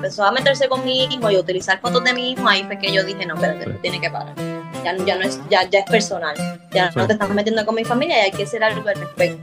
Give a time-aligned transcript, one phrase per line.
[0.00, 2.78] empezó a meterse con mi hijo y a utilizar fotos de mi hijo, ahí fue
[2.78, 3.70] que yo dije, no, pero sí.
[3.82, 4.34] tiene que parar.
[4.82, 6.34] Ya, ya, no es, ya, ya es personal.
[6.72, 6.98] Ya sí.
[6.98, 9.38] no te estás metiendo con mi familia y hay que hacer algo al respecto.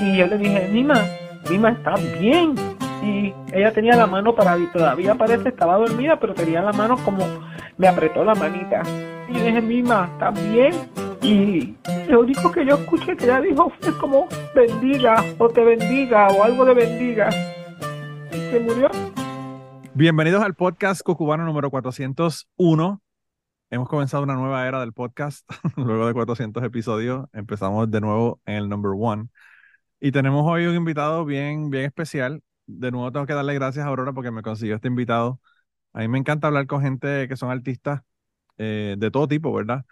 [0.00, 1.00] Y yo le dije, Mima,
[1.48, 2.56] Mima está bien.
[3.04, 7.24] Y ella tenía la mano para todavía parece estaba dormida, pero tenía la mano como
[7.78, 8.82] me apretó la manita.
[9.28, 10.74] Y yo dije, Mima, está bien.
[11.22, 11.76] Y
[12.08, 14.26] lo único que yo escuché que ella dijo fue como
[14.56, 17.28] bendiga o te bendiga o algo de bendiga.
[18.32, 18.90] Y se murió.
[19.94, 23.02] Bienvenidos al podcast Cucubano número 401.
[23.70, 25.46] Hemos comenzado una nueva era del podcast.
[25.76, 29.28] Luego de 400 episodios, empezamos de nuevo en el number one.
[30.00, 32.42] Y tenemos hoy un invitado bien, bien especial.
[32.66, 35.40] De nuevo tengo que darle gracias a Aurora porque me consiguió este invitado.
[35.92, 38.00] A mí me encanta hablar con gente que son artistas
[38.58, 39.84] eh, de todo tipo, ¿verdad?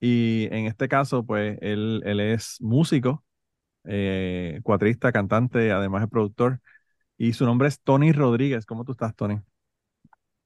[0.00, 3.24] Y en este caso, pues él, él es músico,
[3.84, 6.60] eh, cuatrista, cantante, además es productor.
[7.20, 8.64] Y su nombre es Tony Rodríguez.
[8.64, 9.38] ¿Cómo tú estás, Tony?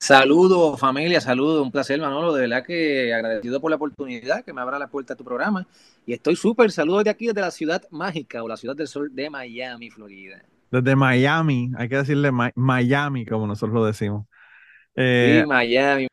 [0.01, 1.63] Saludos, familia, saludos.
[1.63, 2.35] Un placer, Manolo.
[2.35, 5.69] De verdad que agradecido por la oportunidad que me abra la puerta a tu programa.
[6.05, 6.73] Y estoy súper.
[6.73, 10.43] Saludos de aquí, desde la ciudad mágica o la ciudad del sol de Miami, Florida.
[10.69, 14.27] Desde Miami, hay que decirle Miami, como nosotros lo decimos.
[14.97, 16.07] Eh, sí, Miami.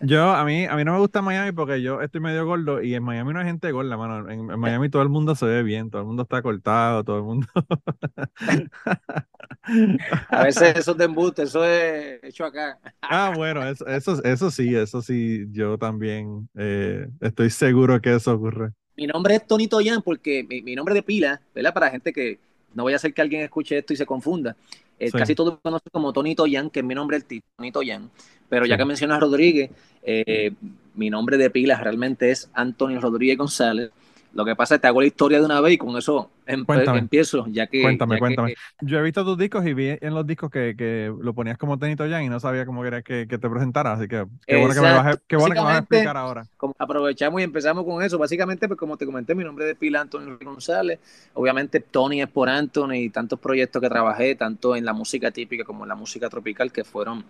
[0.00, 2.94] Yo, a mí, a mí no me gusta Miami porque yo estoy medio gordo y
[2.94, 4.30] en Miami no hay gente gorda, mano.
[4.30, 7.18] En, en Miami todo el mundo se ve bien, todo el mundo está cortado, todo
[7.18, 7.46] el mundo.
[10.28, 12.78] a veces eso es de embuste, eso es hecho acá.
[13.02, 18.34] ah, bueno, eso, eso, eso sí, eso sí, yo también eh, estoy seguro que eso
[18.34, 18.72] ocurre.
[18.96, 21.72] Mi nombre es Tony Toyan porque mi, mi nombre de pila, ¿verdad?
[21.72, 22.38] Para gente que
[22.74, 24.56] no vaya a ser que alguien escuche esto y se confunda.
[24.98, 25.18] Eh, sí.
[25.18, 28.10] Casi todo me conoce como Tony Toyan, que es mi nombre el Tony Toyan.
[28.48, 28.78] Pero ya sí.
[28.78, 29.70] que mencionas Rodríguez,
[30.02, 30.52] eh,
[30.94, 33.90] mi nombre de pila realmente es Antonio Rodríguez González.
[34.32, 36.30] Lo que pasa es que te hago la historia de una vez y con eso
[36.46, 36.98] em cuéntame.
[36.98, 37.82] empiezo, ya que...
[37.82, 38.54] Cuéntame, ya cuéntame.
[38.54, 41.56] Que, Yo he visto tus discos y vi en los discos que, que lo ponías
[41.56, 44.56] como Tenito Jan y no sabía cómo querías que, que, te presentara, así que qué
[44.56, 46.46] bueno que me vas a, qué bueno que me vas a explicar ahora.
[46.56, 48.18] Como aprovechamos y empezamos con eso.
[48.18, 51.00] Básicamente, pues como te comenté, mi nombre es Pila Antonio González.
[51.34, 55.64] Obviamente Tony es por Anthony y tantos proyectos que trabajé, tanto en la música típica
[55.64, 57.24] como en la música tropical, que fueron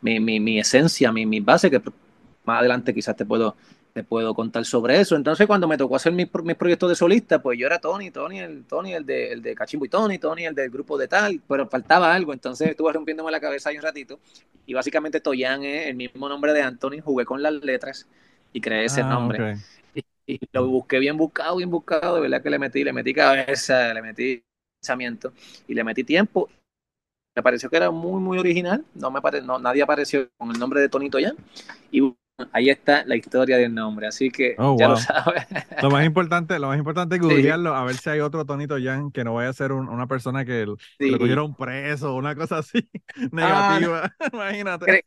[0.00, 1.80] mi, mi, mi esencia, mi, mi base, que
[2.48, 3.54] más adelante quizás te puedo
[3.92, 5.16] te puedo contar sobre eso.
[5.16, 8.38] Entonces, cuando me tocó hacer mis, mis proyectos de solista, pues yo era Tony, Tony,
[8.38, 11.40] el Tony, el de, el de Cachimbo y Tony, Tony, el del grupo de tal,
[11.48, 12.32] pero faltaba algo.
[12.32, 14.20] Entonces estuve rompiéndome la cabeza ahí un ratito.
[14.66, 18.06] Y básicamente Toyan es el mismo nombre de Anthony, jugué con las letras
[18.52, 19.42] y creé ese ah, nombre.
[19.42, 20.02] Okay.
[20.26, 23.12] Y, y, lo busqué bien buscado, bien buscado, de verdad que le metí, le metí
[23.12, 24.44] cabeza, le metí
[24.80, 25.32] pensamiento
[25.66, 26.48] y le metí tiempo.
[27.34, 28.84] Me pareció que era muy, muy original.
[28.94, 31.36] No me pare, no, nadie apareció con el nombre de Tony Toyan.
[31.90, 32.00] Y
[32.52, 34.96] ahí está la historia del nombre, así que oh, ya wow.
[34.96, 35.46] lo sabes.
[35.82, 37.76] Lo más importante, lo más importante es googlearlo, sí.
[37.76, 40.44] a ver si hay otro Tonito Jan que no vaya a ser un, una persona
[40.44, 40.66] que,
[40.98, 41.10] sí.
[41.10, 42.88] le cogieron preso, una cosa así
[43.32, 44.12] negativa.
[44.20, 44.84] Ah, Imagínate.
[44.86, 45.04] Cre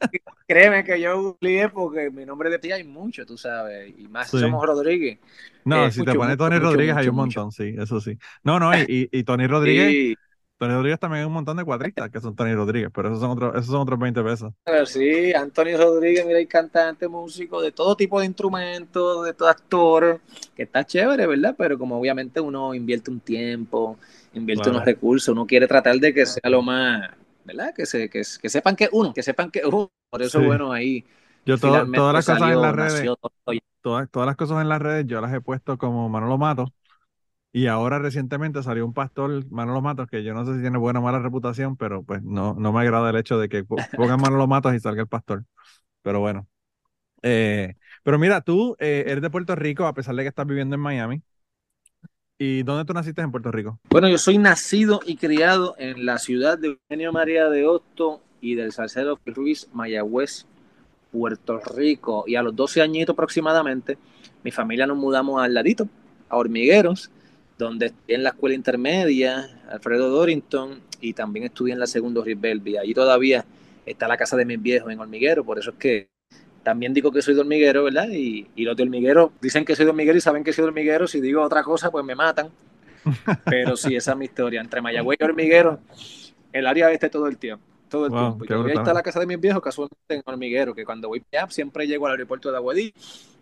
[0.47, 4.29] créeme que yo googleé porque mi nombre de tía hay mucho, tú sabes, y más
[4.29, 4.39] sí.
[4.39, 5.19] somos Rodríguez.
[5.63, 8.17] No, eh, si mucho, te pones Tony mucho, Rodríguez hay un montón, sí, eso sí.
[8.43, 10.17] No, no, y, y, y Tony Rodríguez.
[10.61, 13.31] Tony Rodríguez también hay un montón de cuadristas que son Tony Rodríguez, pero esos son
[13.31, 14.53] otros, esos son otros 20 pesos.
[14.63, 19.47] Pero sí, Antonio Rodríguez, mira, hay cantante, músico, de todo tipo de instrumentos, de todo
[19.47, 20.21] actor,
[20.55, 21.55] que está chévere, ¿verdad?
[21.57, 23.97] Pero como obviamente uno invierte un tiempo,
[24.35, 27.09] invierte unos recursos, uno quiere tratar de que sea lo más,
[27.43, 27.73] ¿verdad?
[27.75, 29.91] Que, se, que, que sepan que uno, que sepan que uno.
[30.11, 30.45] Por eso, sí.
[30.45, 31.03] bueno, ahí.
[31.43, 33.09] Yo todo, todas las cosas en las redes,
[33.81, 36.71] todas, todas las cosas en las redes, yo las he puesto como Manolo Mato
[37.53, 40.99] y ahora recientemente salió un pastor, Manolo Matos, que yo no sé si tiene buena
[40.99, 44.47] o mala reputación, pero pues no, no me agrada el hecho de que pongan Manolo
[44.47, 45.43] Matos y salga el pastor.
[46.01, 46.47] Pero bueno.
[47.23, 50.75] Eh, pero mira, tú eh, eres de Puerto Rico, a pesar de que estás viviendo
[50.75, 51.21] en Miami.
[52.37, 53.79] ¿Y dónde tú naciste en Puerto Rico?
[53.89, 58.55] Bueno, yo soy nacido y criado en la ciudad de Eugenio María de Hosto y
[58.55, 60.45] del Salcedo Ruiz, Mayagüez,
[61.11, 62.23] Puerto Rico.
[62.25, 63.97] Y a los 12 añitos aproximadamente,
[64.41, 65.87] mi familia nos mudamos al ladito,
[66.29, 67.11] a Hormigueros
[67.65, 72.77] donde estudié en la escuela intermedia, Alfredo Dorrington, y también estudié en la segunda Ribelvi.
[72.77, 73.45] Ahí todavía
[73.85, 76.09] está la casa de mis viejos en Hormiguero, por eso es que
[76.63, 78.07] también digo que soy de Hormiguero, ¿verdad?
[78.09, 80.67] Y, y los de Hormiguero dicen que soy de Hormiguero y saben que soy de
[80.67, 81.07] Hormiguero.
[81.07, 82.49] Si digo otra cosa, pues me matan.
[83.45, 84.61] Pero sí, esa es mi historia.
[84.61, 85.79] Entre Mayagüez y Hormiguero,
[86.53, 87.65] el área este todo el tiempo.
[87.89, 88.67] Todo el wow, tiempo.
[88.67, 91.49] Y ahí está la casa de mis viejos, casualmente en Hormiguero, que cuando voy allá
[91.49, 92.93] siempre llego al aeropuerto de Aguadí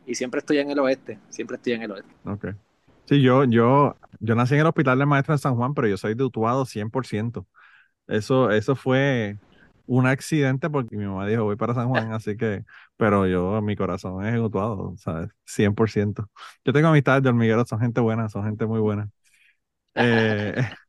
[0.06, 1.20] y siempre estoy en el oeste.
[1.30, 2.10] Siempre estoy en el oeste.
[2.24, 2.52] Okay.
[3.10, 5.98] Sí, yo, yo, yo nací en el hospital de maestro en San Juan, pero yo
[5.98, 7.48] soy de Utuado 100%.
[8.08, 9.40] Eso, eso fue
[9.88, 12.64] un accidente porque mi mamá dijo voy para San Juan, así que,
[12.98, 15.30] pero yo, mi corazón es Utuado, ¿sabes?
[15.46, 16.30] 100%.
[16.66, 19.10] Yo tengo amistades de hormigueros, son gente buena, son gente muy buena.
[19.96, 20.56] Eh,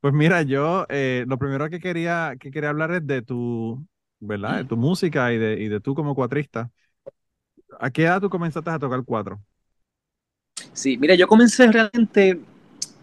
[0.00, 3.86] Pues mira, yo eh, lo primero que quería, que quería hablar es de tu,
[4.20, 4.58] ¿verdad?
[4.58, 6.70] De tu música y de, y de tú como cuatrista.
[7.80, 9.40] ¿A qué edad tú comenzaste a tocar cuatro?
[10.72, 12.40] Sí, mira, yo comencé realmente,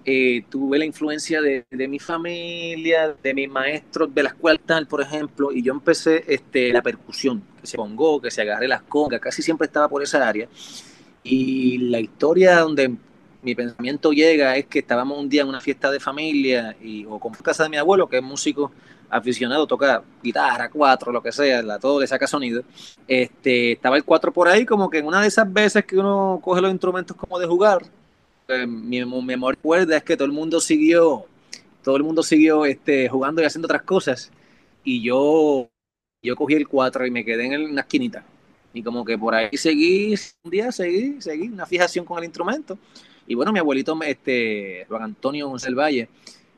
[0.06, 4.88] eh, tuve la influencia de, de, mi familia, de mis maestros de la escuela tal,
[4.88, 8.84] por ejemplo, y yo empecé este, la percusión, que se pongó, que se agarre las
[8.84, 10.48] congas, casi siempre estaba por esa área.
[11.24, 12.96] Y la historia donde
[13.42, 17.19] mi pensamiento llega es que estábamos un día en una fiesta de familia y, o
[17.19, 18.72] con casa de mi abuelo, que es músico
[19.09, 22.63] aficionado, toca guitarra, cuatro, lo que sea, la, todo le saca sonido.
[23.07, 26.39] Este, estaba el cuatro por ahí, como que en una de esas veces que uno
[26.44, 27.83] coge los instrumentos como de jugar,
[28.48, 31.25] eh, mi memoria recuerda es que todo el mundo siguió,
[31.83, 34.31] todo el mundo siguió este, jugando y haciendo otras cosas.
[34.83, 35.69] Y yo,
[36.21, 38.24] yo cogí el cuatro y me quedé en una esquinita.
[38.74, 42.77] Y como que por ahí seguí, un día seguí, seguí una fijación con el instrumento.
[43.27, 46.09] Y bueno, mi abuelito, este, Juan Antonio González Valle,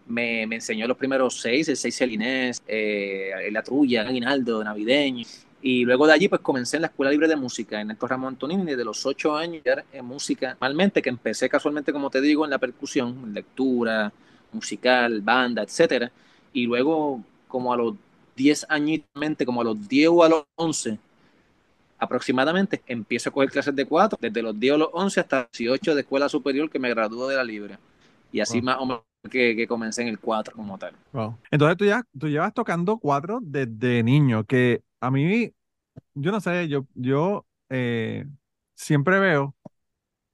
[0.09, 5.25] me, me, enseñó los primeros seis, el seis celinés, eh, la trulla, aguinaldo, navideño.
[5.61, 8.33] Y luego de allí, pues comencé en la Escuela Libre de Música en el Ramón
[8.33, 12.45] Antonini, desde los ocho años ya en música, normalmente que empecé casualmente, como te digo,
[12.45, 14.11] en la percusión, lectura,
[14.51, 16.11] musical, banda, etcétera.
[16.53, 17.95] Y luego, como a los
[18.35, 19.01] diez años,
[19.45, 20.97] como a los diez o a los once,
[21.99, 25.95] aproximadamente empiezo a coger clases de cuatro, desde los 10 o los 11 hasta 18
[25.95, 27.77] de escuela superior que me graduó de la libre.
[28.31, 30.95] Y así más o menos que, que, comencé en el 4 como tal.
[31.51, 35.53] Entonces tú ya tú llevas tocando cuatro desde niño, que a mí,
[36.13, 38.25] yo no sé, yo, yo eh,
[38.75, 39.55] siempre veo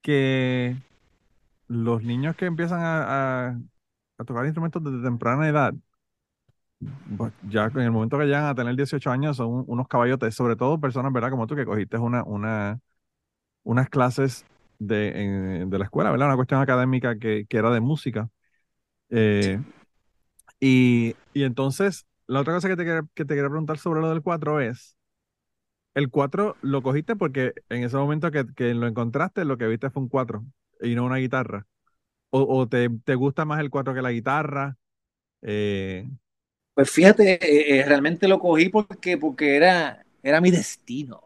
[0.02, 0.76] que
[1.68, 3.60] los niños que empiezan a, a,
[4.18, 5.74] a tocar instrumentos desde temprana edad,
[7.18, 10.56] pues, ya en el momento que llegan a tener 18 años son unos caballotes, sobre
[10.56, 11.30] todo personas, ¿verdad?
[11.30, 12.80] Como tú que cogiste una, una,
[13.64, 14.46] unas clases
[14.80, 16.28] de, de la escuela, ¿verdad?
[16.28, 18.30] Una cuestión académica que, que era de música.
[19.10, 19.60] Eh,
[20.60, 24.22] y, y, entonces, la otra cosa que te, que te quería preguntar sobre lo del
[24.22, 24.96] 4 es,
[25.96, 29.90] el 4 lo cogiste porque en ese momento que, que lo encontraste, lo que viste
[29.90, 30.46] fue un 4
[30.82, 31.66] y no una guitarra.
[32.30, 34.78] O, o te, te, gusta más el 4 que la guitarra.
[35.42, 36.06] Eh,
[36.74, 41.25] pues fíjate, eh, eh, realmente lo cogí porque, porque era, era mi destino.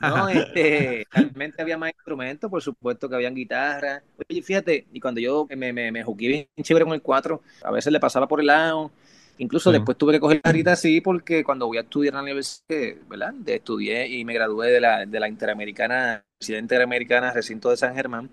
[0.00, 0.28] ¿No?
[0.28, 4.02] Este, realmente había más instrumentos, por supuesto que habían guitarras.
[4.28, 7.70] Oye, fíjate, y cuando yo me, me, me jugué bien chévere con el 4, a
[7.70, 8.90] veces le pasaba por el lado.
[9.38, 9.78] Incluso sí.
[9.78, 12.96] después tuve que coger la guitarra así porque cuando voy a estudiar en la universidad,
[13.08, 13.32] ¿verdad?
[13.32, 17.94] De, estudié y me gradué de la, de la Interamericana, Universidad Interamericana, recinto de San
[17.94, 18.28] Germán.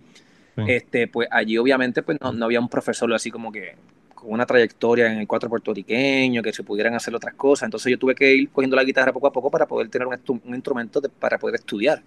[0.56, 0.64] Sí.
[0.68, 3.76] Este, pues allí obviamente pues no, no había un profesor así como que
[4.20, 7.68] con una trayectoria en el cuatro puertorriqueño, que se pudieran hacer otras cosas.
[7.68, 10.56] Entonces yo tuve que ir cogiendo la guitarra poco a poco para poder tener un,
[10.56, 12.04] instrumento para poder estudiar.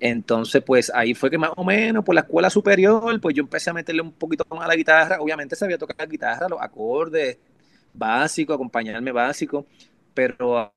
[0.00, 3.70] Entonces, pues ahí fue que más o menos por la escuela superior, pues yo empecé
[3.70, 5.20] a meterle un poquito más a la guitarra.
[5.20, 7.38] Obviamente sabía tocar la guitarra, los acordes
[7.92, 9.66] básicos, acompañarme básico,
[10.12, 10.74] pero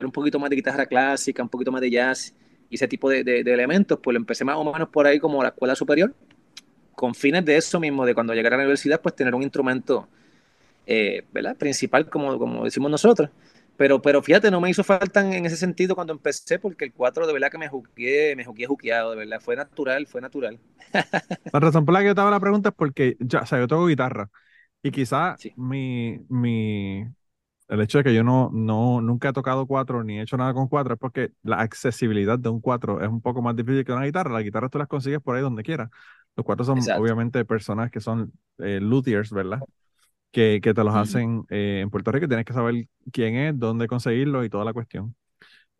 [0.00, 2.34] un poquito más de guitarra clásica, un poquito más de jazz
[2.70, 5.42] y ese tipo de, de elementos, pues lo empecé más o menos por ahí como
[5.42, 6.14] la escuela superior
[7.00, 10.06] con fines de eso mismo, de cuando llegara a la universidad, pues tener un instrumento
[10.86, 11.56] eh, ¿verdad?
[11.56, 13.30] principal, como, como decimos nosotros.
[13.78, 17.26] Pero, pero fíjate, no me hizo falta en ese sentido cuando empecé, porque el 4
[17.26, 20.60] de verdad que me jugué, me jugué juqueado, de verdad, fue natural, fue natural.
[21.52, 23.58] La razón por la que yo te hago la pregunta es porque, ya, o sea,
[23.58, 24.28] yo toco guitarra
[24.82, 25.54] y quizá sí.
[25.56, 27.06] mi, mi,
[27.68, 30.52] el hecho de que yo no, no, nunca he tocado cuatro ni he hecho nada
[30.54, 33.92] con cuatro es porque la accesibilidad de un cuatro es un poco más difícil que
[33.92, 34.32] una guitarra.
[34.32, 35.88] La guitarra tú las consigues por ahí donde quieras.
[36.36, 37.02] Los cuatro son Exacto.
[37.02, 39.60] obviamente personas que son eh, luthiers, ¿verdad?
[40.30, 41.00] Que, que te los uh -huh.
[41.00, 42.28] hacen eh, en Puerto Rico.
[42.28, 45.14] Tienes que saber quién es, dónde conseguirlo y toda la cuestión.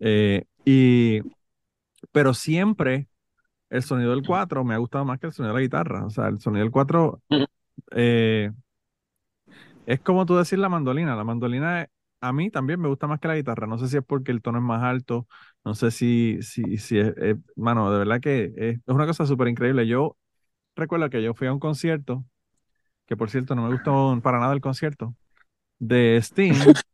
[0.00, 1.20] Eh, y,
[2.12, 3.08] pero siempre
[3.70, 6.04] el sonido del 4 me ha gustado más que el sonido de la guitarra.
[6.04, 8.54] O sea, el sonido del 4 uh -huh.
[9.86, 11.16] es como tú decir la mandolina.
[11.16, 11.86] La mandolina
[12.20, 13.66] a mí también me gusta más que la guitarra.
[13.66, 15.26] No sé si es porque el tono es más alto.
[15.64, 19.26] No sé si, si, si es, es mano, de verdad que es, es una cosa
[19.26, 19.86] súper increíble.
[19.86, 20.16] Yo
[20.80, 22.24] recuerdo que yo fui a un concierto,
[23.06, 25.14] que por cierto no me gustó para nada el concierto,
[25.78, 26.54] de Sting.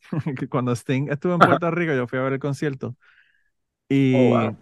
[0.50, 2.96] Cuando Sting estuvo en Puerto Rico, yo fui a ver el concierto.
[3.88, 4.56] Y, oh, wow.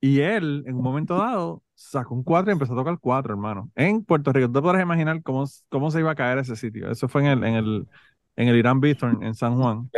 [0.00, 3.70] y él, en un momento dado, sacó un cuatro y empezó a tocar cuatro, hermano.
[3.74, 4.50] En Puerto Rico.
[4.50, 6.90] Tú podrás imaginar cómo, cómo se iba a caer ese sitio.
[6.90, 7.88] Eso fue en el, en el,
[8.36, 9.90] en el Irán Bistro, en San Juan.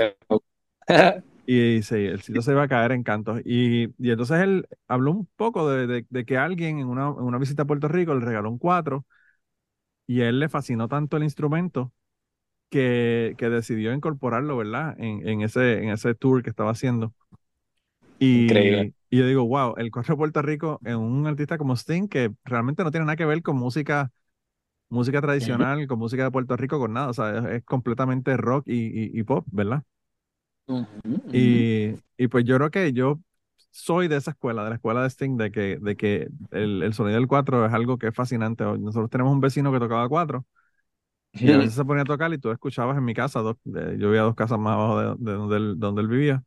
[1.46, 3.40] Y sí, el sitio se iba a caer en cantos.
[3.44, 7.22] Y, y entonces él habló un poco de, de, de que alguien en una, en
[7.22, 9.06] una, visita a Puerto Rico le regaló un cuatro
[10.06, 11.92] y a él le fascinó tanto el instrumento
[12.68, 14.96] que, que decidió incorporarlo, ¿verdad?
[14.98, 17.14] En, en, ese, en ese tour que estaba haciendo.
[18.18, 18.94] Y, Increíble.
[19.08, 22.32] Y yo digo, wow, el cuatro de Puerto Rico en un artista como Sting que
[22.44, 24.10] realmente no tiene nada que ver con música
[24.88, 29.22] música tradicional con música de Puerto Rico con nada, o sea, es, completamente rock y,
[29.24, 29.82] pop, ¿verdad?
[31.32, 33.20] Y, pues yo creo que yo
[33.70, 37.16] soy de esa escuela, de la escuela de Sting, de que, de que el, sonido
[37.16, 38.64] del cuatro es algo que es fascinante.
[38.64, 40.46] Nosotros tenemos un vecino que tocaba cuatro
[41.32, 44.22] y a veces se ponía a tocar y tú escuchabas en mi casa, yo vivía
[44.22, 46.42] dos casas más abajo de, donde, donde él vivía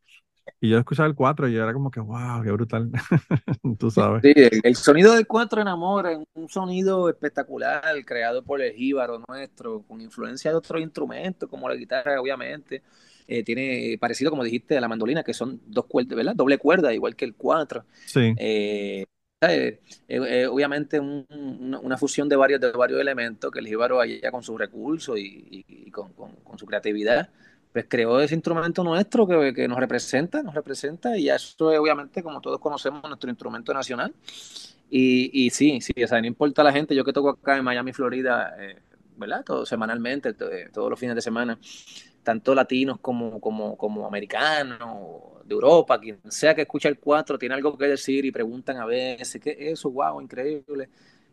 [0.60, 2.90] y yo escuchaba el 4 y yo era como que, wow, qué brutal.
[3.78, 4.22] Tú sabes.
[4.22, 9.82] Sí, el, sonido del 4 enamora, es un sonido espectacular, creado por el jíbaro nuestro,
[9.82, 12.82] con influencia de otros instrumentos, como la guitarra, obviamente.
[13.32, 16.34] Eh, tiene parecido, como dijiste, a la mandolina, que son dos cuerdas, ¿verdad?
[16.34, 17.84] Doble cuerda, igual que el 4.
[18.04, 18.34] Sí.
[18.36, 19.06] Eh,
[20.08, 24.58] eh, obviamente una, fusión de varios, de varios elementos que el jíbaro allá con sus
[24.58, 27.30] recursos y, con, con, su creatividad
[27.72, 32.40] pues creó ese instrumento nuestro que, nos representa, nos representa, y eso es obviamente, como
[32.40, 34.12] todos conocemos, nuestro instrumento nacional.
[34.90, 37.62] Y, y sí, sí, o sea, no importa la gente, yo que toco acá en
[37.62, 38.76] Miami, Florida, eh,
[39.16, 39.44] ¿verdad?
[39.44, 41.58] Todo, semanalmente, eh, todos los fines de semana,
[42.30, 44.78] tanto latinos como, como, como americanos,
[45.44, 48.86] de Europa, quien sea que escucha el 4, tiene algo que decir y preguntan a
[48.86, 49.90] veces, ¿qué es eso?
[49.90, 50.20] ¡Wow!
[50.20, 50.88] Increíble.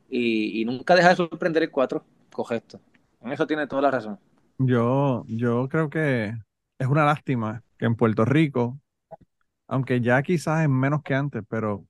[0.10, 2.80] Y, nunca deja de sorprender el 4, coge esto.
[3.22, 4.18] En eso tiene toda la razón.
[4.58, 6.34] Yo, yo creo que
[6.80, 8.80] es una lástima que en Puerto Rico,
[9.68, 11.86] aunque ya quizás es menos que antes, pero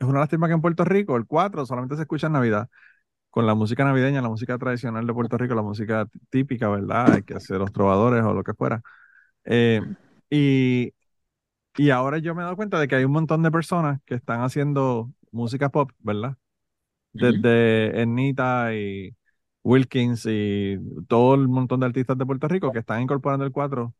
[0.00, 2.68] es una lástima que en Puerto Rico el 4 solamente se escucha en Navidad,
[3.38, 7.12] con la música navideña, la música tradicional de Puerto Rico, la música típica, ¿verdad?
[7.12, 8.82] Hay que hacer los trovadores o lo que fuera.
[9.44, 9.80] Eh,
[10.28, 10.92] y,
[11.76, 14.16] y ahora yo me he dado cuenta de que hay un montón de personas que
[14.16, 16.36] están haciendo música pop, ¿verdad?
[17.12, 19.14] Desde Ernita y
[19.62, 20.76] Wilkins y
[21.06, 23.94] todo el montón de artistas de Puerto Rico que están incorporando el cuatro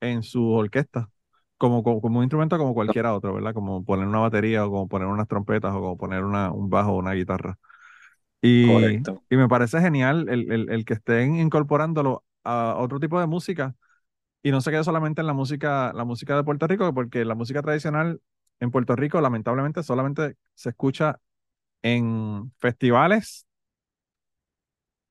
[0.00, 1.10] en su orquesta,
[1.58, 3.54] como, como, un instrumento como cualquiera otro, ¿verdad?
[3.54, 6.92] Como poner una batería o como poner unas trompetas o como poner una, un bajo
[6.92, 7.58] o una guitarra.
[8.46, 13.26] Y, y me parece genial el, el, el, que estén incorporándolo a otro tipo de
[13.26, 13.74] música
[14.42, 17.34] y no se quede solamente en la música, la música de Puerto Rico, porque la
[17.34, 18.20] música tradicional
[18.60, 21.18] en Puerto Rico lamentablemente solamente se escucha
[21.82, 23.46] en festivales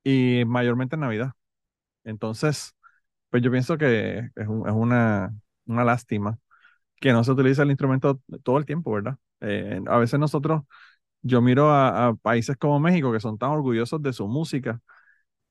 [0.04, 1.32] y mayormente en Navidad.
[2.04, 2.76] Entonces,
[3.30, 5.34] pues yo pienso que es, es una,
[5.66, 6.40] una, lástima
[6.98, 9.18] que no se utilice el instrumento todo el tiempo, ¿verdad?
[9.42, 10.64] Eh, a veces nosotros,
[11.24, 14.80] yo miro a, países como México que son tan orgullosos de su música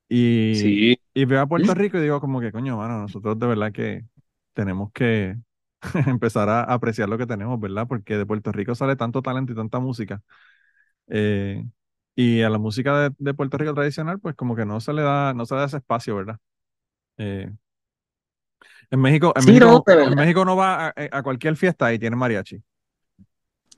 [0.08, 3.72] y, y veo a Puerto Rico y digo como que, coño, mano, nosotros de verdad
[3.72, 4.04] que
[4.52, 5.36] tenemos que
[6.06, 7.86] empezar a apreciar lo que tenemos, ¿verdad?
[7.88, 10.22] Porque de Puerto Rico sale tanto talento y tanta música.
[11.08, 11.64] Eh,
[12.14, 15.32] y a la música de, Puerto Rico tradicional, pues como que no se le da,
[15.34, 16.38] no se le da ese espacio, ¿verdad?
[17.16, 17.50] Eh,
[18.90, 22.62] en México, en, México, no, en México no va a, cualquier fiesta y tiene mariachi.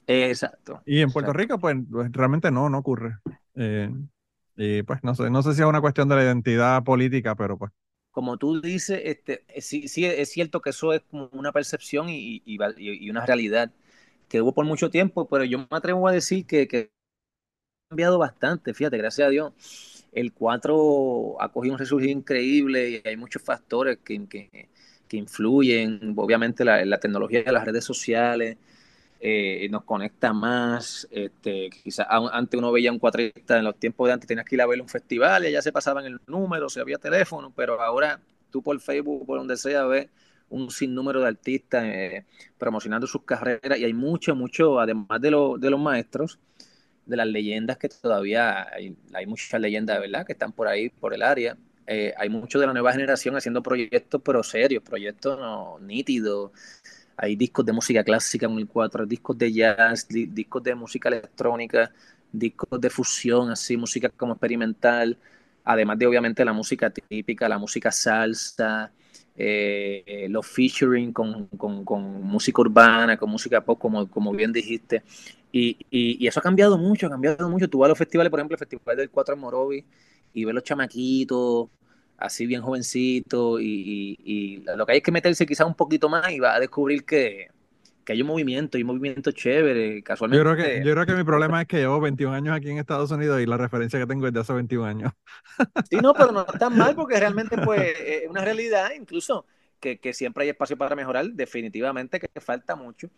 [0.06, 0.82] Exacto.
[0.87, 3.18] Y en Puerto Rico, pues, pues, realmente no, no ocurre.
[3.54, 3.90] Eh,
[4.56, 7.58] y pues no sé, no sé si es una cuestión de la identidad política, pero
[7.58, 7.73] pues.
[8.11, 12.42] Como tú dices, este, sí, sí es cierto que eso es como una percepción y,
[12.44, 13.73] y, una realidad
[14.28, 16.92] que hubo por mucho tiempo, pero yo me atrevo a decir que, que
[17.88, 19.52] cambiado bastante, fíjate, gracias a Dios.
[20.12, 24.68] El 4 ha cogido un resurgir increíble y hay muchos factores que, que,
[25.08, 26.14] que influyen.
[26.16, 28.58] Obviamente la, la, tecnología las redes sociales
[29.26, 31.09] eh, nos conecta más.
[31.11, 34.61] Este, quizás antes uno veía un cuatrista, en los tiempos de antes tenías que ir
[34.61, 38.21] a ver un festival y ya se pasaban el número, si había teléfono, pero ahora
[38.50, 40.09] tú por Facebook, por donde sea, ves
[40.50, 42.26] un sinnúmero de artistas eh,
[42.59, 46.38] promocionando sus carreras y hay mucho, mucho, además de, de los maestros,
[47.07, 50.26] de las leyendas que todavía hay, hay muchas leyendas, ¿verdad?
[50.26, 51.57] Que están por ahí, por el área.
[51.87, 56.52] Eh, hay muchos de la nueva generación haciendo proyectos, pero serios, proyectos no, nítidos.
[57.16, 61.92] Hay discos de música clásica en el 4, discos de jazz, discos de música electrónica,
[62.33, 65.16] discos de fusión, así, música como experimental,
[65.64, 68.92] además de obviamente la música típica, la música salsa,
[69.37, 75.02] eh, los featuring con, con, música urbana, con música pop, como, como bien dijiste.
[75.52, 77.68] Y, y, eso ha cambiado mucho, ha cambiado mucho.
[77.68, 79.85] Tú vas a los festivales, por ejemplo, el Festival del 4 en Morovi,
[80.35, 81.68] y ves los chamaquitos,
[82.18, 86.30] así bien jovencitos, y, y, lo que hay es que meterse quizás un poquito más
[86.30, 87.49] y va a descubrir que,
[88.04, 90.44] que hay un movimiento, hay un movimiento chévere, casualmente.
[90.44, 92.78] Yo creo, que, yo creo que mi problema es que llevo 21 años aquí en
[92.78, 95.12] Estados Unidos y la referencia que tengo es de hace 21 años.
[95.90, 99.47] Sí, no, pero no está mal porque realmente pues es una realidad, incluso
[99.80, 103.09] que, que, siempre hay espacio para mejorar, definitivamente que falta mucho,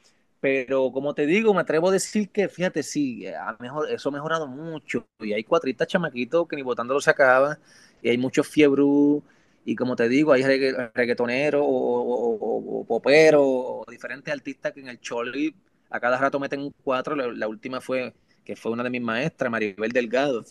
[0.41, 3.25] pero como te digo, me atrevo a decir que, fíjate, sí,
[3.59, 5.07] mejor, eso ha mejorado mucho.
[5.19, 7.59] Y hay cuatristas chamaquitos que ni votándolo se acaba.
[8.07, 9.21] Y hay muchos fiebrú.
[9.65, 15.53] Y como te digo, hay reggaetoneros o, poperos o diferentes artistas que en el Choli
[15.91, 17.17] a cada rato meten un cuatro.
[17.17, 20.45] La, última fue, que fue una de mis maestras, Maribel Delgado.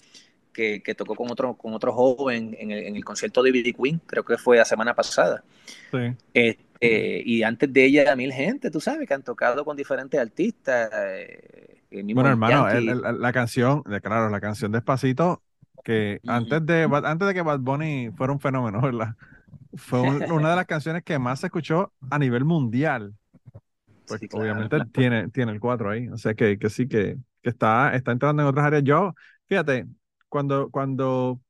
[0.52, 3.74] que, que, tocó con otro, con otro joven en el, en el concierto de B.B.
[3.82, 5.42] Queen, creo que fue la semana pasada.
[5.92, 6.14] Sí.
[6.34, 10.92] Este, y antes de ella, mil gente, tú sabes, que han tocado con diferentes artistas.
[10.94, 15.42] Eh, bueno, hermano, el, el, la canción, claro, la canción Despacito,
[15.84, 19.16] que antes de, antes de que Bad Bunny fuera un fenómeno, ¿verdad?
[19.76, 20.00] Fue
[20.32, 23.14] una de las canciones que más se escuchó a nivel mundial.
[24.08, 24.44] Pues sí, claro.
[24.46, 28.12] obviamente tiene, tiene el 4 ahí, o sea que, que sí, que, que está, está
[28.12, 28.84] entrando en otras áreas.
[28.84, 29.16] Yo,
[29.48, 29.88] fíjate,
[30.30, 31.42] cuando, cuando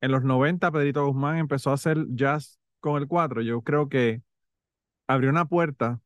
[0.00, 4.22] en los 90 Pedrito Guzmán empezó a hacer jazz con el 4, yo creo que
[5.06, 6.00] abrió una puerta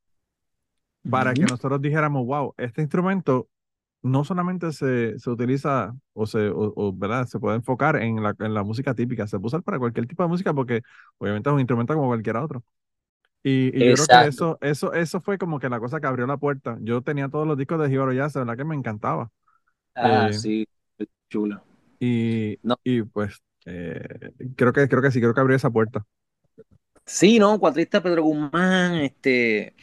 [1.08, 3.48] para que nosotros dijéramos, wow, este instrumento
[4.02, 7.26] no solamente se, se utiliza o se, o, o, ¿verdad?
[7.26, 10.22] se puede enfocar en la, en la música típica, se puede usar para cualquier tipo
[10.22, 10.82] de música porque
[11.18, 12.62] obviamente es un instrumento como cualquier otro.
[13.42, 16.26] Y, y yo creo que eso, eso, eso fue como que la cosa que abrió
[16.26, 16.76] la puerta.
[16.80, 19.30] Yo tenía todos los discos de Gibaro Jazz, verdad que me encantaba.
[19.94, 20.68] Ah, eh, sí,
[21.28, 21.62] chulo.
[22.00, 22.76] Y, no.
[22.84, 26.04] y pues eh, creo que creo que sí, creo que abrió esa puerta.
[27.06, 29.74] Sí, no, cuatrista Pedro Guzmán, este,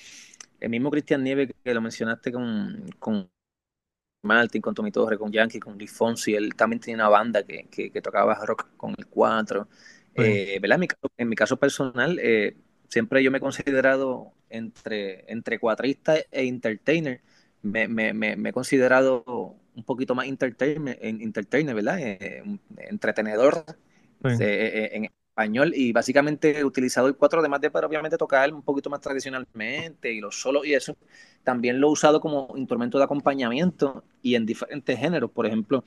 [0.59, 3.29] el mismo Cristian Nieves que lo mencionaste con, con
[4.25, 7.67] Martin, con Tommy Torre, con Yankee, con Luis Fonsi, él también tenía una banda que,
[7.69, 9.67] que, que tocaba rock con el 4.
[9.71, 10.21] Sí.
[10.21, 10.75] Eh, ¿verdad?
[10.75, 12.55] En mi, caso, en mi caso personal, eh,
[12.89, 17.21] siempre yo me he considerado entre, entre cuatrista e entertainer.
[17.61, 21.99] Me, me, me, me he considerado un poquito más entertainer, entertainer ¿verdad?
[21.99, 22.43] Eh,
[22.77, 23.65] entretenedor
[24.23, 24.37] sí.
[24.39, 28.89] en español y básicamente he utilizado el 4 además de para obviamente tocar un poquito
[28.89, 30.95] más tradicionalmente y los solos y eso,
[31.43, 35.83] también lo he usado como instrumento de acompañamiento y en diferentes géneros, por ejemplo,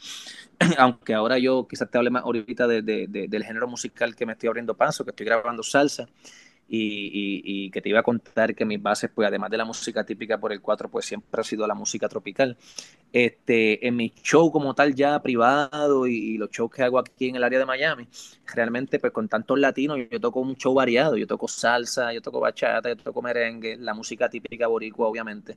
[0.79, 4.27] aunque ahora yo quizás te hable más ahorita de, de, de, del género musical que
[4.27, 6.07] me estoy abriendo paso, que estoy grabando salsa,
[6.69, 10.39] y, que te iba a contar que mis bases, pues además de la música típica
[10.39, 12.57] por el 4, pues siempre ha sido la música tropical.
[13.13, 17.37] Este, en mi show como tal ya privado y, los shows que hago aquí en
[17.37, 18.07] el área de Miami,
[18.55, 22.41] realmente pues con tantos latinos yo toco un show variado, yo toco salsa, yo toco
[22.41, 25.57] bachata, yo toco merengue, la música típica boricua obviamente.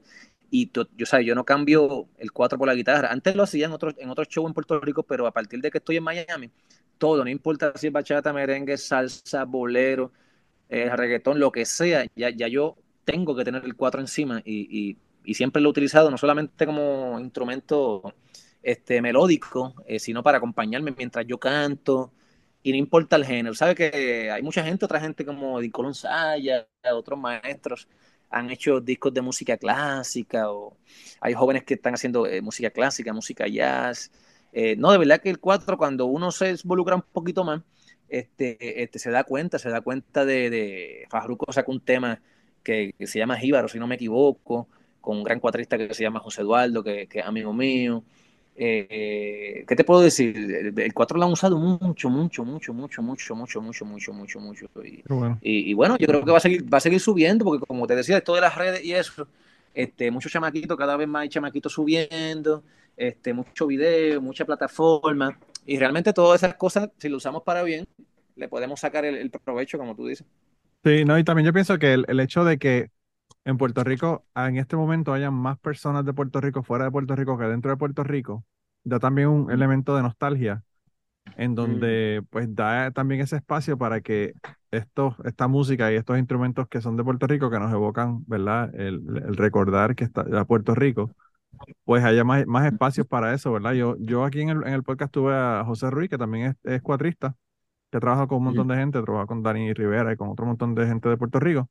[0.49, 3.09] Y to, yo, sabes, yo no cambio el 4 por la guitarra.
[3.11, 5.71] Antes lo hacía en otros en otro shows en Puerto Rico, pero a partir de
[5.71, 6.51] que estoy en Miami,
[6.97, 10.11] todo, no importa si es bachata, merengue, salsa, bolero,
[10.71, 14.61] eh, reggaetón, lo que sea, ya, ya yo tengo que tener el 4 encima y,
[14.71, 18.15] y, y, siempre lo he utilizado no solamente como instrumento
[18.63, 22.13] este, melódico, eh, sino para acompañarme mientras yo canto
[22.63, 23.53] y no importa el género.
[23.53, 27.89] Sabe que hay mucha gente, otra gente como Dicolón Saya, otros maestros
[28.29, 30.77] han hecho discos de música clásica o
[31.19, 34.09] hay jóvenes que están haciendo eh, música clásica, música jazz.
[34.77, 37.61] No, de verdad que el 4 cuando uno se involucra un poquito más,
[38.11, 42.19] este, este, se da cuenta, se da cuenta de, de Fajruco sacó un tema
[42.61, 44.67] que, que, se llama Jíbaro, si no me equivoco,
[44.99, 48.03] con un gran cuatrista que se llama José Eduardo, que, que es amigo mío.
[48.55, 50.35] Eh, ¿Qué te puedo decir?
[50.77, 54.69] El 4 lo han usado mucho, mucho, mucho, mucho, mucho, mucho, mucho, mucho, mucho, mucho.
[54.83, 55.39] Y bueno.
[55.41, 57.87] Y, y, bueno, yo creo que va a seguir, va a seguir subiendo, porque como
[57.87, 59.27] te decía, esto de las redes y eso,
[59.73, 62.63] este, muchos chamaquitos, cada vez más hay chamaquitos subiendo,
[62.97, 65.39] este, mucho video, mucha plataforma.
[65.65, 67.87] Y realmente todas esas cosas, si lo usamos para bien,
[68.41, 70.27] le podemos sacar el, el provecho, como tú dices.
[70.83, 72.89] Sí, no, y también yo pienso que el, el, hecho de que
[73.45, 77.15] en Puerto Rico, en este momento, hayan más personas de Puerto Rico fuera de Puerto
[77.15, 78.43] Rico que dentro de Puerto Rico,
[78.83, 80.63] da también un elemento de nostalgia,
[81.37, 82.25] en donde mm.
[82.31, 84.33] pues da también ese espacio para que
[84.71, 88.73] estos, esta música y estos instrumentos que son de Puerto Rico, que nos evocan, ¿verdad?
[88.73, 91.11] El, el recordar que está a Puerto Rico,
[91.83, 93.73] pues haya más, más espacios para eso, ¿verdad?
[93.73, 96.55] Yo, yo aquí en el, en el podcast tuve a José Ruiz, que también es,
[96.73, 97.35] es cuatrista,
[97.91, 100.75] que trabaja con un montón de gente, trabaja con Dani Rivera y con otro montón
[100.75, 101.69] de gente de Puerto Rico.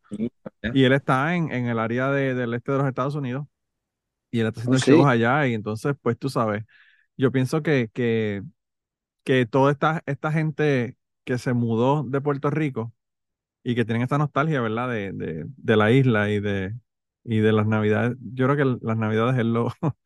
[0.73, 3.47] Y él está en, en el área de, del este de los Estados Unidos.
[4.31, 5.47] Y él está haciendo shows allá.
[5.49, 6.65] Y entonces, pues tú sabes,
[7.17, 8.43] yo pienso que, que,
[9.25, 12.93] que toda esta, esta gente que se mudó de Puerto Rico
[13.63, 14.91] y que tienen esta nostalgia, ¿verdad?
[14.91, 16.75] De, de, de la isla y de,
[17.25, 19.73] y de las navidades, yo creo que las navidades es lo,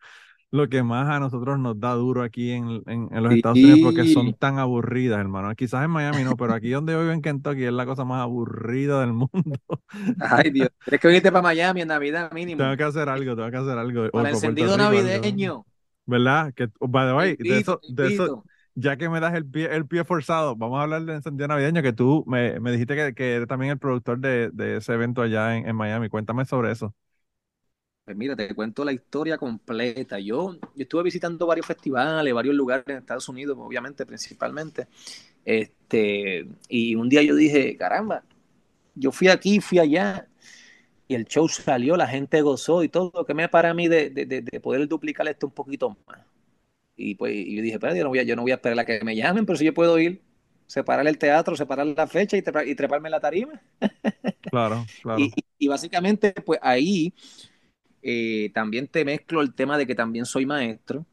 [0.55, 3.39] lo que más a nosotros nos da duro aquí en, en, en los sí.
[3.39, 5.53] Estados Unidos porque son tan aburridas, hermano.
[5.57, 9.01] Quizás en Miami no, pero aquí donde vivo en Kentucky es la cosa más aburrida
[9.01, 9.59] del mundo.
[10.21, 10.69] Ay, Dios.
[10.85, 12.59] Tienes que venirte para Miami en Navidad mínimo.
[12.59, 14.09] Tengo que hacer algo, tengo que hacer algo.
[14.13, 15.67] Para el encendido navideño.
[16.07, 16.55] ¿Verdad?
[16.55, 18.45] Que, by the way, de eso, de eso,
[18.77, 21.83] ya que me das el pie, el pie forzado, vamos a hablar del encendido navideño,
[21.83, 25.21] que tú me, me dijiste que, que, eres también el productor de, de ese evento
[25.21, 26.09] allá en, en Miami.
[26.09, 26.95] Cuéntame sobre eso.
[28.05, 30.19] Pues mira, te cuento la historia completa.
[30.19, 34.89] Yo, yo estuve visitando varios festivales, varios lugares en Estados Unidos, obviamente, principalmente.
[35.45, 38.25] Este, y un día yo dije, caramba,
[38.95, 40.29] yo fui aquí, fui allá,
[41.09, 43.25] y el show salió, la gente gozó y todo.
[43.27, 46.21] ¿Qué me para a mí de, de, de poder duplicar esto un poquito más?
[46.97, 48.79] Y pues y yo dije, pero yo no, voy a, yo no voy a esperar
[48.81, 50.23] a que me llamen, pero si yo puedo ir,
[50.67, 53.63] separar el teatro, separar la fecha y, trepar, y treparme en la tarima.
[54.51, 55.19] Claro, claro.
[55.19, 57.15] Y, y básicamente, pues ahí
[58.05, 61.07] eh, también te mezclo el tema de que también soy maestro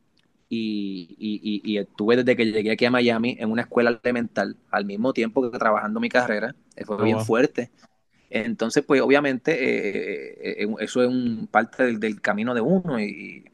[0.50, 4.84] y, y, y, estuve desde que llegué aquí a Miami en una escuela elemental al
[4.84, 6.54] mismo tiempo que trabajando mi carrera.
[6.86, 7.26] Fue oh, bien wow.
[7.26, 7.72] fuerte.
[8.30, 13.46] Entonces, pues obviamente eh, eh, eso es un parte del, del camino de uno y,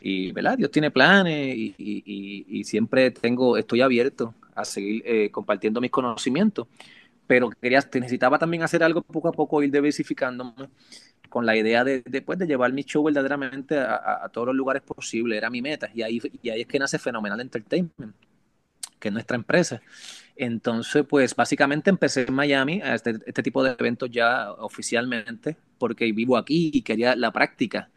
[0.00, 0.56] y, ¿verdad?
[0.56, 5.90] Dios tiene planes y, y, y, siempre tengo, estoy abierto a seguir eh, compartiendo mis
[5.90, 6.66] conocimientos,
[7.26, 10.52] pero quería, necesitaba también hacer algo poco a poco, ir diversificándome
[11.28, 14.82] con la idea de, de, pues, de llevar mi show verdaderamente a, todos los lugares
[14.82, 18.14] posibles, era mi meta, y ahí, y ahí es que nace Fenomenal Entertainment,
[18.98, 19.80] que es nuestra empresa.
[20.36, 26.10] Entonces, pues básicamente empecé en Miami a este, este tipo de eventos ya oficialmente, porque
[26.12, 27.90] vivo aquí y quería la práctica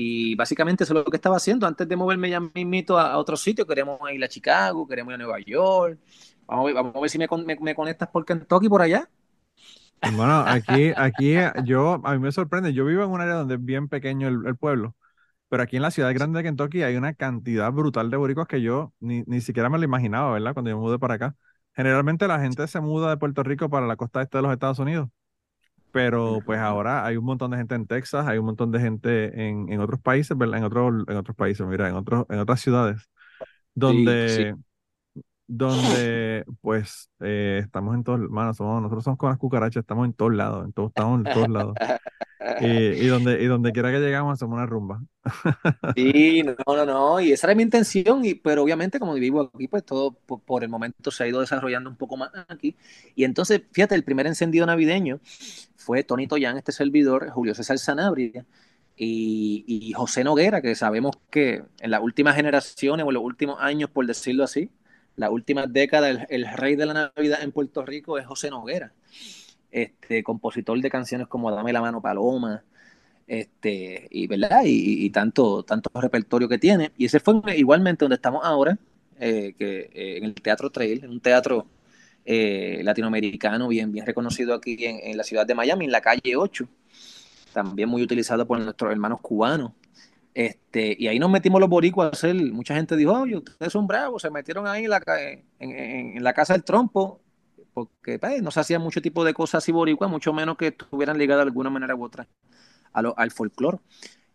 [0.00, 3.18] y básicamente eso es lo que estaba haciendo antes de moverme ya mismito a, a
[3.18, 3.66] otro sitio.
[3.66, 5.98] Queremos ir a Chicago, queremos ir a Nueva York.
[6.46, 9.08] Vamos a ver, vamos a ver si me, me, me conectas por Kentucky por allá.
[10.02, 11.34] Bueno, aquí, aquí
[11.64, 12.72] yo, a mí me sorprende.
[12.72, 14.96] Yo vivo en un área donde es bien pequeño el, el pueblo,
[15.48, 18.62] pero aquí en la ciudad grande de Kentucky hay una cantidad brutal de boricuas que
[18.62, 20.54] yo ni, ni siquiera me lo imaginaba, ¿verdad?
[20.54, 21.36] Cuando yo me mudé para acá.
[21.74, 24.78] Generalmente la gente se muda de Puerto Rico para la costa este de los Estados
[24.80, 25.08] Unidos
[25.92, 29.48] pero pues ahora hay un montón de gente en Texas, hay un montón de gente
[29.48, 30.58] en, en otros países, ¿verdad?
[30.58, 33.10] En otros, en otros países, mira, en otros, en otras ciudades,
[33.74, 34.52] donde, sí, sí.
[35.48, 40.12] Donde pues eh, estamos en todos, manos, somos, nosotros somos con las cucarachas, estamos en
[40.12, 41.74] todos lados, en todos, estamos en todos lados.
[42.60, 45.02] Y, y, donde, y donde quiera que llegamos hacemos una rumba.
[45.96, 49.68] Sí, no, no, no, y esa era mi intención, y, pero obviamente como vivo aquí,
[49.68, 52.76] pues todo por, el momento se ha ido desarrollando un poco más aquí.
[53.14, 55.20] Y entonces, fíjate, el primer encendido navideño
[55.76, 58.44] fue Tony Toyan, este servidor, Julio César Sanabria
[58.96, 63.58] y, y, José Noguera, que sabemos que en las últimas generaciones o en los últimos
[63.60, 64.70] años, por decirlo así,
[65.18, 68.92] las últimas décadas, el, rey de la Navidad en Puerto Rico es José Noguera
[69.70, 72.62] este, compositor de canciones como Dame la mano Paloma,
[73.26, 74.62] este, y, ¿verdad?
[74.64, 76.92] Y, y, tanto, tanto repertorio que tiene.
[76.96, 78.78] Y ese fue igualmente donde estamos ahora,
[79.20, 81.66] eh, que, eh, en el Teatro Trail, en un teatro
[82.24, 86.36] eh, latinoamericano bien, bien reconocido aquí en, en, la ciudad de Miami, en la calle
[86.36, 86.68] 8,
[87.52, 89.72] también muy utilizado por nuestros hermanos cubanos.
[90.34, 93.86] Este, y ahí nos metimos los boricuas a hacer, mucha gente dijo, oye, ustedes son
[93.86, 95.44] bravos, se metieron ahí en la, en,
[96.16, 97.20] en, la casa del trompo
[97.72, 101.18] porque pues, no se hacía mucho tipo de cosas así boricua, mucho menos que estuvieran
[101.18, 102.26] ligadas de alguna manera u otra
[102.92, 103.78] a lo, al folclore.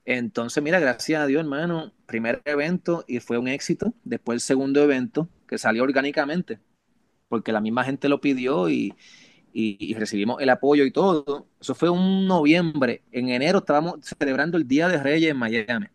[0.06, 3.94] Entonces, mira, gracias a Dios, hermano, primer evento y fue un éxito.
[4.04, 6.60] Después el segundo evento, que salió orgánicamente,
[7.28, 8.96] porque la misma gente lo pidió y,
[9.54, 11.48] y, y, recibimos el apoyo y todo.
[11.62, 13.04] Eso fue un noviembre.
[13.12, 15.88] En enero estábamos celebrando el Día de Reyes en Miami.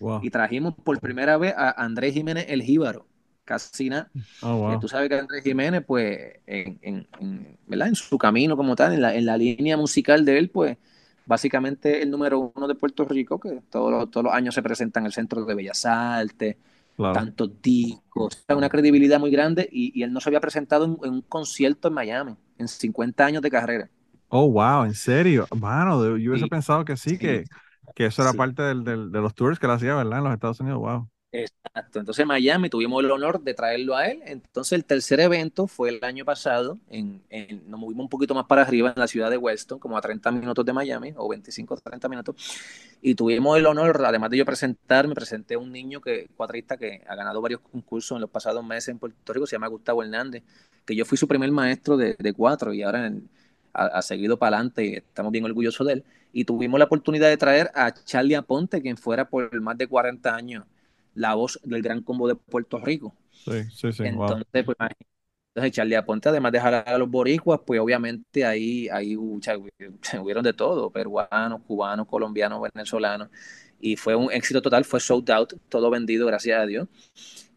[0.00, 0.20] Wow.
[0.22, 3.06] Y trajimos por primera vez a Andrés Jiménez el Jíbaro
[3.46, 4.10] casi nada.
[4.42, 4.80] Oh, wow.
[4.80, 7.88] Tú sabes que Andrés Jiménez, pues, en, en, en, ¿verdad?
[7.88, 10.76] en su camino como tal, en la, en la, línea musical de él, pues,
[11.24, 15.00] básicamente el número uno de Puerto Rico, que todos los, todos los años se presenta
[15.00, 16.56] en el Centro de Bellas Artes,
[16.96, 17.14] claro.
[17.14, 21.14] tantos discos, una credibilidad muy grande, y, y él no se había presentado en, en,
[21.14, 23.90] un concierto en Miami, en 50 años de carrera.
[24.28, 25.46] Oh, wow, ¿en serio?
[25.56, 26.50] Mano, yo hubiese sí.
[26.50, 27.18] pensado que sí, sí.
[27.18, 27.44] Que,
[27.94, 28.36] que eso era sí.
[28.36, 30.18] parte del, del, de los tours que él hacía, ¿verdad?
[30.18, 31.08] En los Estados Unidos, wow.
[31.32, 31.98] Exacto.
[31.98, 34.22] Entonces Miami tuvimos el honor de traerlo a él.
[34.24, 36.78] Entonces el tercer evento fue el año pasado.
[36.88, 39.98] En, en, nos movimos un poquito más para arriba en la ciudad de Weston, como
[39.98, 42.36] a 30 minutos de Miami, o 25 o 30 minutos.
[43.02, 46.76] Y tuvimos el honor, además de yo presentar, me presenté a un niño que, cuatrista
[46.78, 50.02] que ha ganado varios concursos en los pasados meses en Puerto Rico, se llama Gustavo
[50.02, 50.42] Hernández,
[50.86, 53.28] que yo fui su primer maestro de, de cuatro y ahora en,
[53.74, 56.04] ha, ha, seguido para adelante y estamos bien orgullosos de él.
[56.32, 60.34] Y tuvimos la oportunidad de traer a Charlie Aponte, quien fuera por más de 40
[60.34, 60.64] años
[61.14, 63.14] la voz del gran combo de Puerto Rico.
[63.32, 64.04] Sí, sí, sí.
[64.04, 64.74] Entonces, wow.
[64.76, 64.76] pues,
[65.56, 70.52] entonces Charlie Aponte, además de jalar a los boricuas, pues obviamente ahí, ahí hubieron de
[70.52, 73.30] todo, peruanos, cubanos, colombianos, venezolanos,
[73.80, 76.88] y fue un éxito total, fue sold out, todo vendido, gracias a Dios.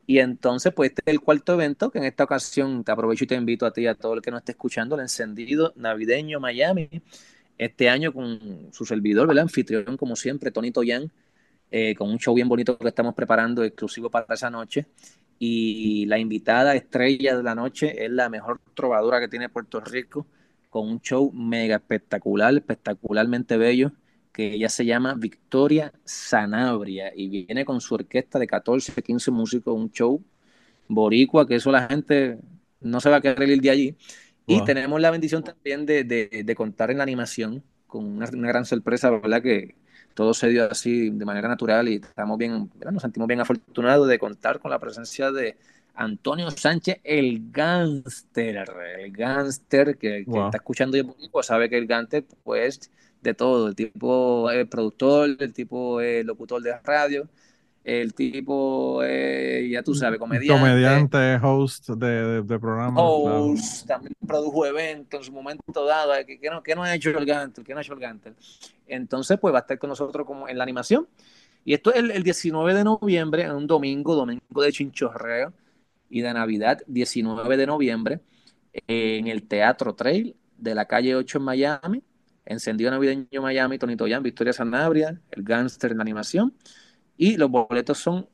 [0.10, 3.28] Y entonces, pues este es el cuarto evento, que en esta ocasión te aprovecho y
[3.28, 6.90] te invito a ti a todo el que nos esté escuchando, el encendido navideño Miami,
[7.60, 9.44] este año con su servidor, ¿verdad?
[9.44, 11.12] Anfitrión, como siempre, Tony Toyan,
[11.70, 14.88] eh, con un show bien bonito que estamos preparando exclusivo para esa noche.
[15.38, 20.26] Y la invitada estrella de la noche es la mejor trovadora que tiene Puerto Rico,
[20.72, 23.92] con un show mega espectacular, espectacularmente bello,
[24.40, 29.76] que ella se llama Victoria Sanabria y viene con su orquesta de 14, 15 músicos,
[29.76, 30.24] un show
[30.88, 32.38] boricua, que eso la gente
[32.80, 33.96] no se va a querer ir de allí.
[34.48, 34.58] Wow.
[34.58, 38.48] Y tenemos la bendición también de, de, de, contar en la animación con una, una
[38.48, 39.42] gran sorpresa, ¿verdad?
[39.42, 39.76] Que,
[40.14, 44.20] todo se dio así de manera natural y estamos bien, nos sentimos bien afortunados de
[44.20, 45.58] contar con la presencia de
[45.96, 48.66] Antonio Sánchez, el gánster,
[49.00, 50.98] el gánster que, está escuchando
[51.30, 52.90] pues sabe que el gánster, pues,
[53.22, 57.28] de todo, el tipo es productor, el tipo es locutor de radio,
[57.84, 60.62] el tipo, ya tú sabes, comediante.
[60.62, 63.02] Comediante, host de, de, programas.
[63.04, 66.14] Host, también produjo eventos en su momento dado.
[66.26, 67.64] ¿Qué, no, no, ha hecho el Gantel?
[67.64, 68.36] ¿Qué no ha hecho el Gantel?
[68.86, 71.08] Entonces, pues va a estar con nosotros como en la animación.
[71.66, 75.54] Y esto es el, el 19 de noviembre, en un domingo, domingo de chinchorreo
[76.10, 78.20] y de Navidad, 19 de noviembre,
[78.88, 82.04] en el Teatro Trail de la calle 8 en Miami,
[82.50, 86.54] Encendido Navideño Miami, Tonito Yan, Victoria Sanabria, el Gangster en la animación.
[87.16, 88.28] Y los boletos son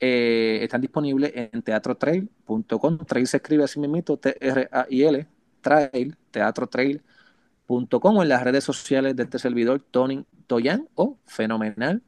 [0.00, 2.98] eh, están disponibles en teatrotrail.com.
[2.98, 5.26] Trail se escribe así mismo, T-R-A-I-L,
[5.60, 12.02] Trail, teatrotrail.com o en las redes sociales de este servidor, Tony Toyan o Fenomenal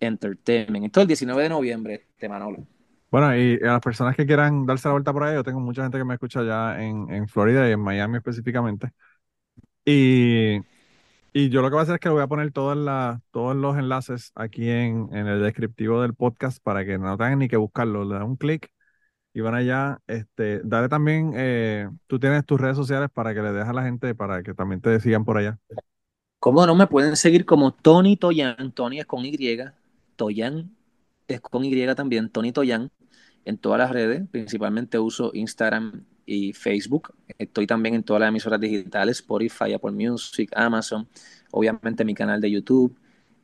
[0.00, 0.86] Entertainment.
[0.86, 2.66] Esto es el 19 de noviembre, este Manolo.
[3.10, 5.82] Bueno, y a las personas que quieran darse la vuelta por ahí, yo tengo mucha
[5.82, 8.92] gente que me escucha en, en Florida y en Miami específicamente.
[9.90, 10.60] Y,
[11.32, 12.76] y yo lo que voy a hacer es que voy a poner todos,
[13.30, 17.48] todos los enlaces aquí en, en, el descriptivo del podcast para que no tengan ni
[17.48, 18.04] que buscarlo.
[18.04, 18.70] Le dan un clic
[19.32, 19.98] y van allá.
[20.06, 23.82] Este, dale también, eh, tú tienes tus redes sociales para que le dejes a la
[23.82, 25.58] gente para que también te sigan por allá.
[26.38, 26.74] ¿Cómo no?
[26.74, 28.72] Me pueden seguir como Tony Toyan.
[28.72, 29.58] Tony es con Y.
[30.16, 30.76] Toyan
[31.28, 32.28] es con Y también.
[32.28, 32.90] Tony Toyan
[33.46, 37.14] en todas las redes, principalmente uso Instagram y Facebook.
[37.38, 41.08] Estoy también en todas las emisoras digitales, Spotify, Apple Music, Amazon,
[41.50, 42.94] obviamente mi canal de YouTube.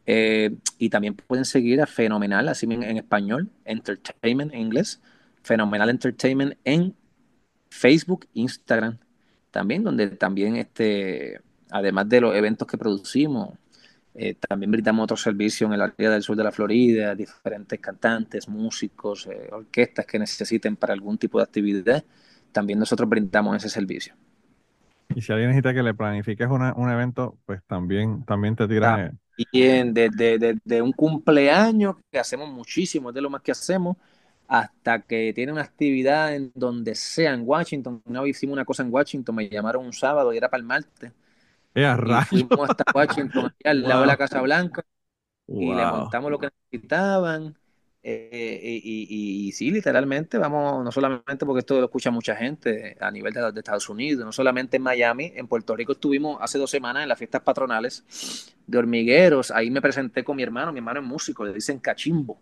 [0.07, 5.01] Eh, y también pueden seguir a Fenomenal, así en, en español, Entertainment en inglés,
[5.43, 6.95] Fenomenal Entertainment en
[7.71, 8.99] Facebook, Instagram,
[9.51, 13.55] también, donde también, este, además de los eventos que producimos,
[14.15, 18.49] eh, también brindamos otros servicios en el área del sur de la Florida, diferentes cantantes,
[18.49, 22.05] músicos, eh, orquestas que necesiten para algún tipo de actividad.
[22.55, 24.15] También nosotros brindamos ese servicio.
[25.15, 29.19] Y si alguien necesita que le planifiques un evento, pues también, también te tiran.
[29.53, 33.99] Bien, desde de, un cumpleaños, que hacemos muchísimo, es de lo más que hacemos,
[34.49, 38.01] hasta que tiene una actividad en donde sea, en Washington.
[38.07, 40.67] Una vez hicimos una cosa en Washington, me llamaron un sábado y era para el
[40.67, 41.13] martes
[41.75, 44.85] y fuimos hasta Washington, al lado de la Casa Blanca,
[45.47, 47.57] y le montamos lo que necesitaban.
[48.07, 53.33] Eh, y, sí, literalmente, vamos, no solamente porque esto lo escucha mucha gente a nivel
[53.33, 57.09] de, Estados Unidos, no solamente en Miami, en Puerto Rico estuvimos hace dos semanas en
[57.09, 59.51] las fiestas patronales de hormigueros.
[59.51, 62.39] Ahí me presenté con mi hermano, mi hermano es músico, le dicen cachimbo.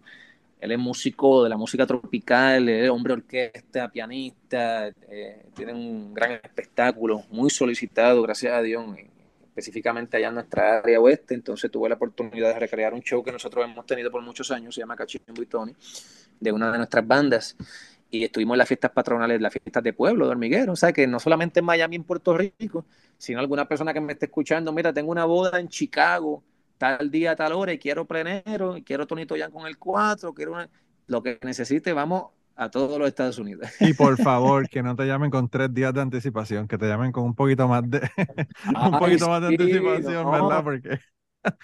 [0.61, 6.33] Él es músico de la música tropical, es hombre orquesta, pianista, eh, tiene un gran
[6.33, 8.85] espectáculo, muy solicitado, gracias a Dios,
[9.53, 13.31] específicamente allá en nuestra área oeste, entonces tuve la oportunidad de recrear un show que
[13.31, 15.77] nosotros hemos tenido por muchos años, se llama Cachimbo y Tony,
[16.41, 17.55] de una de nuestras bandas,
[18.11, 21.07] y estuvimos en las fiestas patronales, las fiestas de pueblo, de hormiguero, o sea que
[21.07, 22.87] no solamente en Miami, en Puerto Rico,
[23.19, 26.43] sino alguna persona que me esté escuchando, mira, tengo una boda en Chicago,
[26.79, 30.57] tal día, tal hora, y quiero plenero, y quiero Tonito Yan con el 4, quiero
[31.09, 33.69] lo que necesite, vamos a todos los Estados Unidos.
[33.81, 37.13] Y por favor, que no te llamen con tres días de anticipación, que te llamen
[37.13, 38.01] con un poquito más de
[38.85, 40.65] un poquito más de anticipación, ¿verdad?
[40.65, 40.99] Porque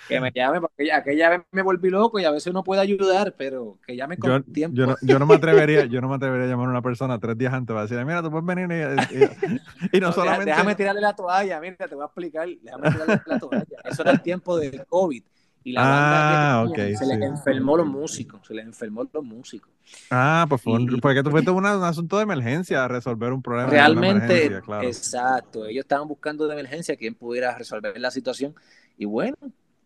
[0.09, 3.35] que me llamen, porque aquella vez me volví loco y a veces uno puede ayudar,
[3.39, 4.77] pero que llamen con tiempo.
[4.77, 7.19] Yo no, yo no, me atrevería, yo no me atrevería a llamar a una persona
[7.21, 10.51] tres días antes para decirle, mira, tú puedes venir y, y, no, solamente.
[10.51, 13.67] Déjame tirarle la toalla, mira, te voy a explicar, déjame tirarle la toalla.
[13.85, 15.23] Eso era el tiempo del COVID.
[15.65, 19.71] Y la ah, banda se les enfermó los músicos, se les enfermó los músicos.
[20.11, 23.69] Ah, pues fue un, porque tú fuiste un, asunto de emergencia, resolver un problema.
[23.69, 24.47] Realmente,
[24.83, 25.67] exacto.
[25.67, 28.55] Ellos estaban buscando de emergencia quien pudiera resolver la situación.
[28.97, 29.37] Y bueno,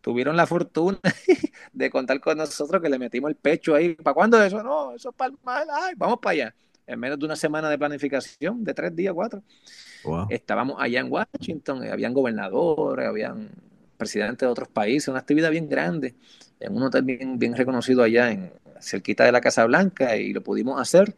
[0.00, 0.98] tuvieron la fortuna
[1.72, 3.94] de contar con nosotros que le metimos el pecho ahí.
[3.94, 4.62] ¿Para cuándo eso?
[4.62, 5.66] No, eso es para el mal.
[5.72, 6.54] Ay, vamos para allá.
[6.86, 9.42] En menos de una semana de planificación, de tres días, cuatro.
[10.28, 13.50] Estábamos allá en Washington, habían gobernadores, habían
[14.02, 16.14] presidentes de otros países, una actividad bien grande,
[16.60, 20.42] en un hotel bien, bien reconocido allá en cerquita de la Casa Blanca y lo
[20.42, 21.14] pudimos hacer.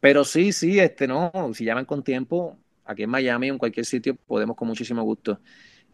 [0.00, 3.86] Pero sí, sí, este no, si llaman con tiempo, aquí en Miami o en cualquier
[3.86, 5.40] sitio, podemos con muchísimo gusto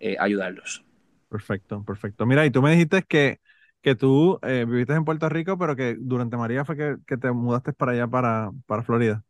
[0.01, 0.85] eh, ayudarlos.
[1.29, 2.25] Perfecto, perfecto.
[2.27, 3.41] Mira, y tú me dijiste que,
[3.83, 7.33] que tú eh, viviste en Puerto Rico, pero que durante María fue que, que te
[7.33, 9.25] mudaste para allá, para, para Florida.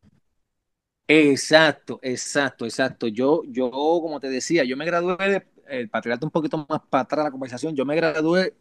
[1.09, 3.07] Exacto, exacto, exacto.
[3.07, 7.03] Yo, yo, como te decía, yo me gradué de, el patriarca un poquito más para
[7.03, 8.55] atrás la conversación, yo me gradué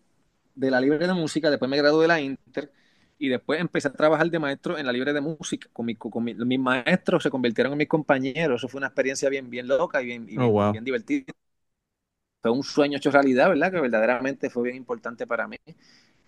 [0.56, 2.72] de la libre de música, después me gradué de la Inter
[3.18, 5.70] y después empecé a trabajar de maestro en la libre de música.
[5.72, 8.62] Con, mis maestros se convirtieron en mis compañeros.
[8.62, 11.26] Eso fue una experiencia bien, bien loca y bien, oh, bien divertida.
[12.42, 13.72] fue un sueño hecho realidad, ¿verdad?
[13.72, 15.58] Que verdaderamente fue bien importante para mí.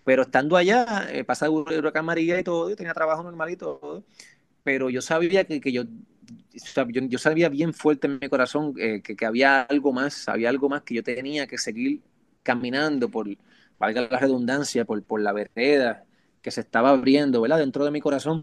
[0.04, 4.04] Pero estando allá, eh, pasaba huracán María y todo, tenía trabajo normal y todo,
[4.64, 5.84] pero yo sabía que, que yo,
[6.88, 10.48] yo, yo, sabía bien fuerte en mi corazón eh, que, que, había algo más, había
[10.48, 12.02] algo más que yo tenía que seguir
[12.42, 13.28] caminando por,
[13.78, 16.04] valga la redundancia, por, por la vereda
[16.42, 17.58] que se estaba abriendo, ¿verdad?
[17.58, 18.42] Dentro de mi corazón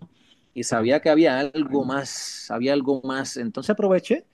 [0.54, 3.38] y sabía que había algo más, había algo más.
[3.38, 4.26] Entonces aproveché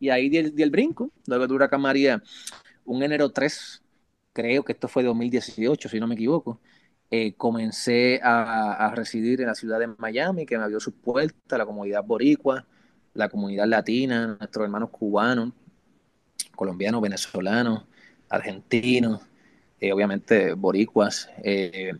[0.00, 1.10] y ahí di el, di el brinco.
[1.26, 2.22] Luego de Huracán María,
[2.84, 3.82] un enero 3,
[4.32, 6.60] creo que esto fue 2018, si no me equivoco,
[7.10, 11.58] eh, comencé a, a, residir en la ciudad de Miami, que me abrió sus puertas,
[11.58, 12.66] la comunidad boricua,
[13.18, 15.52] la comunidad latina, nuestros hermanos cubanos,
[16.54, 17.82] colombianos, venezolanos,
[18.28, 19.22] argentinos,
[19.80, 21.28] eh, obviamente boricuas.
[21.42, 21.92] Eh,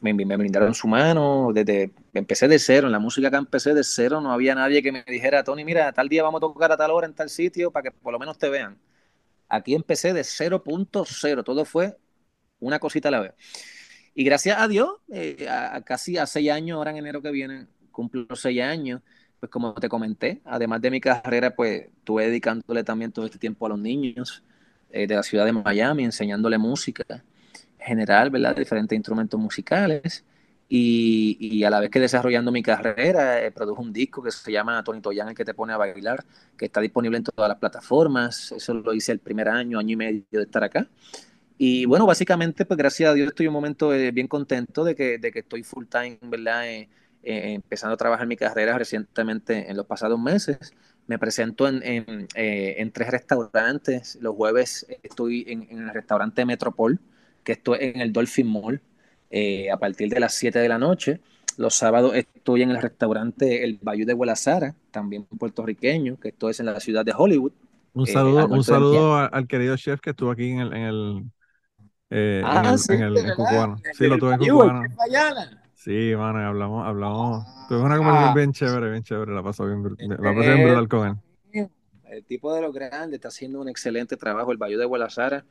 [0.00, 4.22] me, brindaron su mano, desde, empecé de cero, en la música que empecé de cero,
[4.22, 6.90] no había nadie que me dijera, Tony, mira, tal día vamos a tocar a tal
[6.90, 8.78] hora en tal sitio para que por lo menos te vean.
[9.48, 11.96] Aquí empecé de 0.0, todo fue
[12.58, 13.34] una cosita a la vez.
[14.14, 17.66] Y gracias a Dios, eh, a, casi a seis años, ahora en enero que viene,
[17.90, 19.02] cumplo seis años,
[19.44, 23.66] pues como te comenté, además de mi carrera, pues estuve dedicándole también todo este tiempo
[23.66, 24.42] a los niños
[24.88, 27.04] eh, de la ciudad de Miami, enseñándole música
[27.78, 28.56] general, ¿verdad?
[28.56, 30.24] Diferentes instrumentos musicales.
[30.66, 34.50] Y, y, a la vez que desarrollando mi carrera, eh, produjo un disco que se
[34.50, 36.24] llama Tony Toyan, el que te pone a bailar,
[36.56, 38.50] que está disponible en todas las plataformas.
[38.52, 40.88] Eso lo hice el primer año, año y medio de estar acá.
[41.58, 45.18] Y bueno, básicamente, pues gracias a Dios estoy un momento eh, bien contento de que,
[45.18, 46.66] de que estoy full time, ¿verdad?
[46.66, 46.88] Eh,
[47.24, 50.74] eh, empezando a trabajar mi carrera recientemente en los pasados meses.
[51.06, 54.18] Me presento en, en, eh, en tres restaurantes.
[54.20, 56.98] Los jueves estoy en, en, el restaurante Metropol,
[57.42, 58.80] que estoy en el Dolphin Mall,
[59.30, 61.20] eh, a partir de las 7 de la noche.
[61.56, 66.60] Los sábados estoy en el restaurante El Bayou de Guadalajara, también puertorriqueño, que esto es
[66.60, 67.52] en la ciudad de Hollywood.
[67.92, 71.24] Un saludo, un saludo al querido chef que estuvo aquí en el, en el
[72.10, 73.76] eh, ah, en el, sí, en el en Cubano.
[73.92, 74.82] Sí, lo tuve en Cubano.
[75.84, 77.44] Sí, mano, hablamos, hablamos.
[77.46, 79.34] Ah, Tuve una conversación bien chévere, bien chévere.
[79.34, 81.14] La pasó bien, la pasé bien Eh, brutal con él.
[82.04, 84.52] El tipo de los grandes está haciendo un excelente trabajo.
[84.52, 85.44] El Bayou de Guadalajara,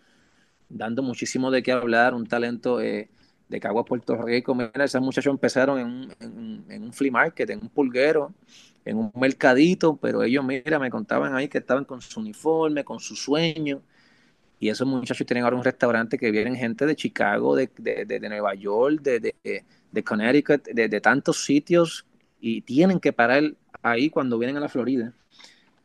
[0.69, 2.13] dando muchísimo de qué hablar.
[2.15, 3.09] Un talento eh,
[3.49, 4.55] de Caguas, Puerto Rico.
[4.55, 8.33] Mira, esos muchachos empezaron en un, en, en un flea market, en un pulguero,
[8.85, 12.99] en un mercadito, pero ellos, mira, me contaban ahí que estaban con su uniforme, con
[12.99, 13.81] su sueño.
[14.59, 18.29] Y esos muchachos tienen ahora un restaurante que vienen gente de Chicago, de, de, de
[18.29, 19.35] Nueva York, de,
[19.93, 22.05] de, Connecticut, de, de, tantos sitios,
[22.41, 25.13] y tienen que parar ahí cuando vienen a la Florida.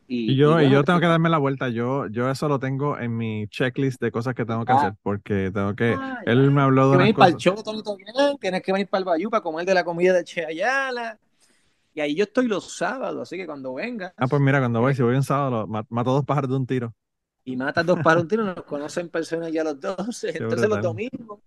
[0.07, 1.69] Y, y yo, y, bueno, y yo tengo que darme la vuelta.
[1.69, 4.77] Yo, yo eso lo tengo en mi checklist de cosas que tengo que ah.
[4.77, 5.95] hacer, porque tengo que.
[5.97, 6.97] Ah, él me habló de.
[6.97, 9.65] Tienes que venir para el show de tienes que venir para el Bayou para comer
[9.65, 11.17] de la comida de Che Ayala.
[11.93, 14.13] Y ahí yo estoy los sábados, así que cuando venga.
[14.17, 16.93] Ah, pues mira, cuando voy, si voy un sábado, mato dos pájaros de un tiro
[17.49, 20.23] y matas dos para un tiro, nos conocen personas ya los dos.
[20.23, 21.39] Entonces los domingos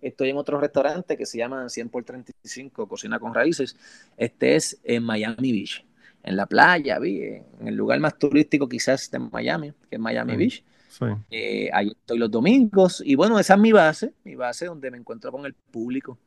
[0.00, 3.76] estoy en otro restaurante que se llama 100 por 35, Cocina con Raíces.
[4.16, 5.84] Este es en Miami Beach,
[6.22, 10.38] en la playa, en el lugar más turístico quizás de Miami, que es Miami sí.
[10.38, 10.64] Beach.
[10.88, 11.04] Sí.
[11.30, 14.98] Eh, ahí estoy los domingos y bueno, esa es mi base, mi base donde me
[14.98, 16.18] encuentro con el público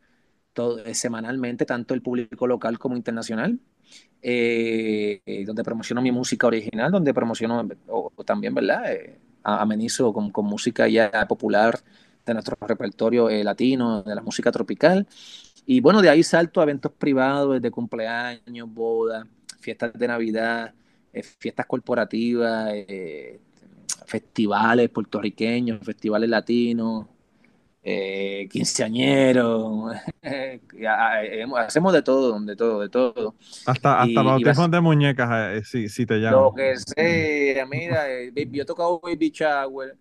[0.53, 3.59] todo, eh, semanalmente, tanto el público local como internacional.
[4.23, 8.93] Eh, donde promociono mi música original, donde promociono o, o también, ¿verdad?
[8.93, 11.79] Eh, amenizo con, con, música ya popular
[12.25, 15.07] de nuestro repertorio eh, latino, de la música tropical.
[15.65, 19.25] Y bueno, de ahí salto a eventos privados, de cumpleaños, bodas,
[19.59, 20.73] fiestas de Navidad,
[21.13, 23.39] eh, fiestas corporativas, eh,
[24.05, 27.05] festivales puertorriqueños, festivales latinos,
[27.83, 29.89] eh, quinceañero,
[31.57, 33.35] hacemos de todo, de todo, de todo.
[33.65, 36.39] Hasta, hasta bautizos de muñecas, si, si te llaman.
[36.39, 39.97] Lo que sea, mira, yo he tocado Baby Shower,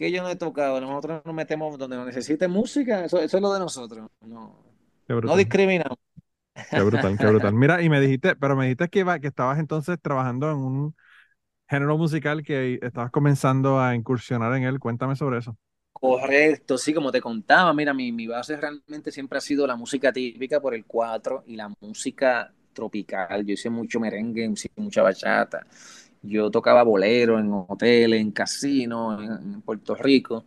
[0.00, 3.42] que yo no he tocado, nosotros nos metemos donde nos necesite música, eso, eso es
[3.42, 4.64] lo de nosotros, no,
[5.06, 5.98] no discriminamos.
[6.70, 7.52] Qué brutal, qué brutal.
[7.54, 10.96] Mira, y me dijiste, pero me dijiste que, iba, que estabas entonces trabajando en un
[11.68, 15.54] género musical que estabas comenzando a incursionar en él, cuéntame sobre eso.
[15.92, 20.10] Correcto, sí, como te contaba, mira, mi, mi, base realmente siempre ha sido la música
[20.10, 23.44] típica por el 4 y la música tropical.
[23.44, 25.66] Yo hice mucho merengue, hice mucha bachata.
[26.22, 30.44] Yo tocaba bolero en hoteles, en casinos, en, en, Puerto Rico.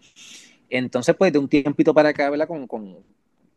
[0.69, 2.47] Entonces, pues de un tiempito para acá, ¿verdad?
[2.47, 2.97] Con, con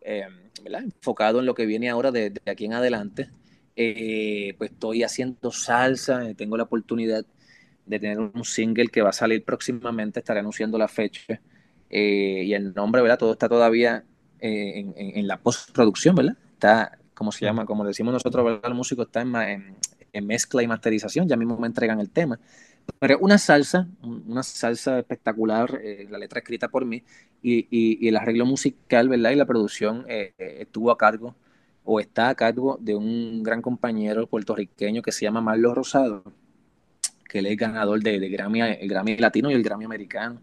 [0.01, 0.27] eh,
[0.63, 0.83] ¿verdad?
[0.83, 3.29] Enfocado en lo que viene ahora de, de aquí en adelante,
[3.77, 7.25] eh, pues estoy haciendo salsa, tengo la oportunidad
[7.85, 11.41] de tener un single que va a salir próximamente, estaré anunciando la fecha
[11.91, 13.19] eh, y el nombre, ¿verdad?
[13.19, 14.05] Todo está todavía
[14.41, 16.37] eh, en, en, en, la postproducción, ¿verdad?
[16.53, 17.65] Está, como se llama?
[17.65, 18.63] Como decimos nosotros, ¿verdad?
[18.65, 19.77] El músico está en, en,
[20.23, 22.39] mezcla y masterización, ya mismo me entregan el tema,
[22.99, 27.03] Pero una salsa, una salsa espectacular, eh, la letra escrita por mí
[27.43, 29.31] y, y, el arreglo musical, ¿verdad?
[29.31, 31.35] Y la producción eh, estuvo a cargo
[31.85, 36.25] o está a cargo de un gran compañero puertorriqueño que se llama Marlos Rosado,
[37.29, 40.43] que él es ganador de, de Grammy, el Grammy Latino y el Grammy Americano.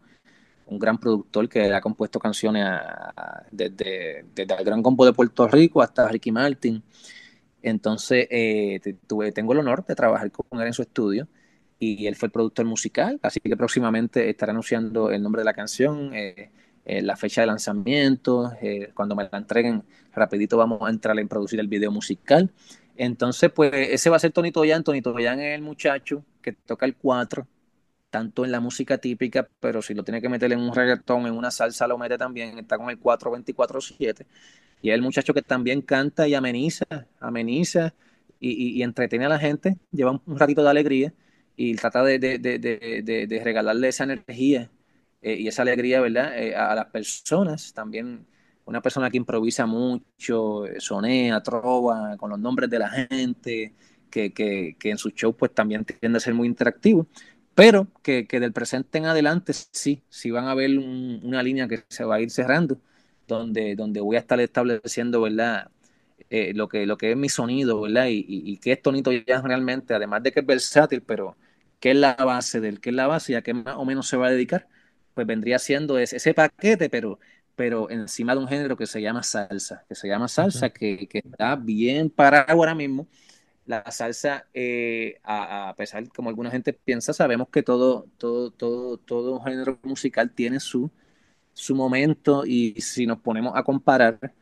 [0.66, 2.66] Un gran productor que ha compuesto canciones
[3.52, 6.82] desde, desde, el Gran Combo de Puerto Rico hasta Ricky Martin.
[7.64, 8.80] Entonces, eh,
[9.34, 11.28] tengo el honor de trabajar con él en su estudio
[11.80, 15.54] y él fue el productor musical, así que próximamente estará anunciando el nombre de la
[15.54, 16.52] canción, eh,
[16.86, 19.84] eh, la fecha de lanzamiento, eh, cuando me la entreguen
[20.14, 22.52] rapidito vamos a entrar en producir el video musical.
[22.96, 24.84] Entonces, pues ese va a ser Tonito Yan.
[24.84, 27.48] Tonito Yan es el muchacho que toca el 4,
[28.10, 31.34] tanto en la música típica, pero si lo tiene que meter en un reggaetón, en
[31.34, 33.32] una salsa, lo mete también, está con el 4
[33.82, 34.28] 7
[34.84, 36.86] Y es el muchacho que también canta y ameniza,
[37.22, 37.96] ameniza
[38.40, 41.14] y, y a la gente, lleva un ratito de alegría
[41.56, 44.70] y trata de, regalarle esa energía
[45.22, 46.38] eh, y esa alegría, ¿verdad?
[46.38, 47.74] Eh, a, las personas.
[47.74, 48.28] También
[48.66, 53.74] una persona que improvisa mucho, eh, sonea, trova con los nombres de la gente,
[54.10, 57.08] que, que, que en su show pues también tiende a ser muy interactivo,
[57.56, 62.04] pero que, del presente en adelante sí, sí van a ver una línea que se
[62.04, 62.82] va a ir cerrando,
[63.28, 65.70] donde, donde voy a estar estableciendo, ¿verdad?
[66.30, 68.08] lo, que, lo que es mi sonido, ¿verdad?
[68.08, 71.38] Y, y, que es Tonito ya realmente, además de que es versátil, pero
[71.80, 74.08] qué es la base del, qué es la base y a qué más o menos
[74.08, 74.68] se va a dedicar,
[75.14, 77.20] pues vendría siendo ese, ese paquete, pero,
[77.56, 81.20] pero encima de un género que se llama salsa, que se llama salsa, que, que,
[81.20, 83.08] está bien parado ahora mismo.
[83.66, 88.98] La salsa, eh, a, a, pesar, como alguna gente piensa, sabemos que todo, todo, todo,
[88.98, 90.92] todo género musical tiene su,
[91.54, 94.34] su momento y si nos ponemos a comparar,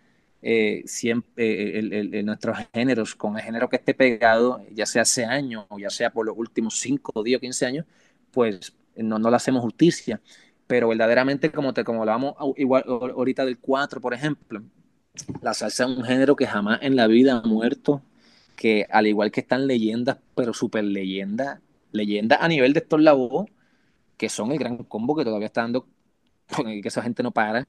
[0.41, 5.65] eh, siempre, eh, nuestros géneros con el género que esté pegado, ya sea hace años
[5.69, 7.85] o ya sea por los últimos 5, 10 o 15 años,
[8.31, 10.21] pues no, no le hacemos justicia.
[10.67, 14.63] Pero verdaderamente, como, te, como hablábamos igual ahorita del 4, por ejemplo,
[15.41, 18.01] la salsa es un género que jamás en la vida ha muerto,
[18.55, 21.59] que al igual que están leyendas, pero super leyendas,
[21.91, 23.47] leyendas a nivel de estos labos,
[24.17, 25.87] que son el gran combo que todavía está dando,
[26.81, 27.67] que esa gente no para,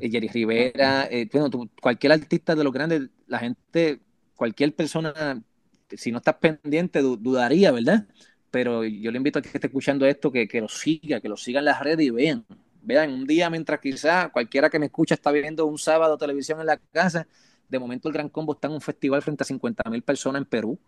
[0.00, 4.00] eh, Jerry Rivera, eh, bueno, cualquier artista de los grandes, la gente,
[4.34, 5.42] cualquier persona,
[5.90, 8.06] si no estás pendiente, dudaría, ¿verdad?
[8.50, 11.36] Pero yo le invito a que esté escuchando esto, que, que lo siga, que lo
[11.36, 12.44] siga en las redes y vean.
[12.82, 16.66] Vean, un día mientras quizá cualquiera que me escucha está viendo un sábado televisión en
[16.66, 17.26] la casa,
[17.68, 20.46] de momento el Gran Combo está en un festival frente a 50 mil personas en
[20.46, 20.78] Perú,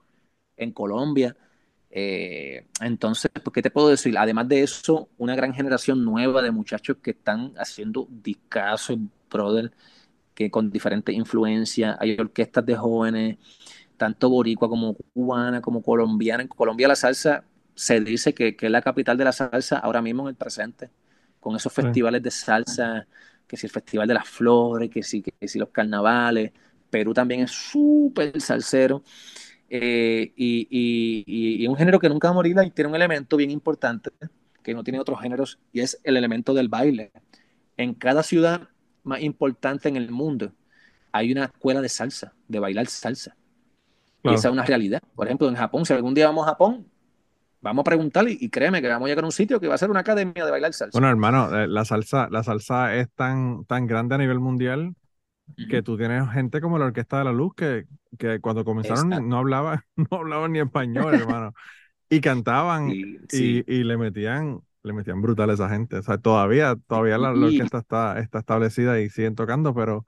[0.56, 1.36] en Colombia,
[1.90, 4.16] eh, entonces, pues, ¿qué te puedo decir?
[4.18, 8.98] Además de eso, una gran generación nueva de muchachos que están haciendo discasos,
[9.30, 9.72] brother,
[10.34, 13.38] que con diferentes influencias, hay orquestas de jóvenes,
[13.96, 16.42] tanto boricua como cubana, como colombiana.
[16.42, 20.02] En Colombia la salsa se dice que, que es la capital de la salsa ahora
[20.02, 20.90] mismo en el presente,
[21.40, 23.06] con esos festivales de salsa,
[23.46, 26.52] que si el Festival de las Flores, que si, que si los carnavales.
[26.88, 29.02] Perú también es súper salsero.
[29.72, 34.10] Eh, y, un género que nunca va a morir y tiene un elemento bien importante
[34.64, 37.12] que no tiene otros géneros y es el elemento del baile.
[37.76, 38.68] En cada ciudad
[39.04, 40.52] más importante en el mundo
[41.12, 43.36] hay una escuela de salsa, de bailar salsa.
[44.24, 45.00] Y esa es una realidad.
[45.14, 46.86] Por ejemplo, en Japón, si algún día vamos a Japón,
[47.62, 49.78] vamos a preguntarle y créeme que vamos a llegar a un sitio que va a
[49.78, 50.98] ser una academia de bailar salsa.
[50.98, 54.94] Bueno, hermano, eh, la salsa, la salsa es tan, tan grande a nivel mundial
[55.68, 57.86] que tú tienes gente como la Orquesta de la Luz que,
[58.18, 61.52] que cuando comenzaron no hablaban, no hablaban ni español, hermano.
[62.08, 65.98] Y cantaban Y, y, le metían, le metían brutal a esa gente.
[65.98, 70.04] O sea, todavía, todavía la, orquesta está, está establecida y siguen tocando, pero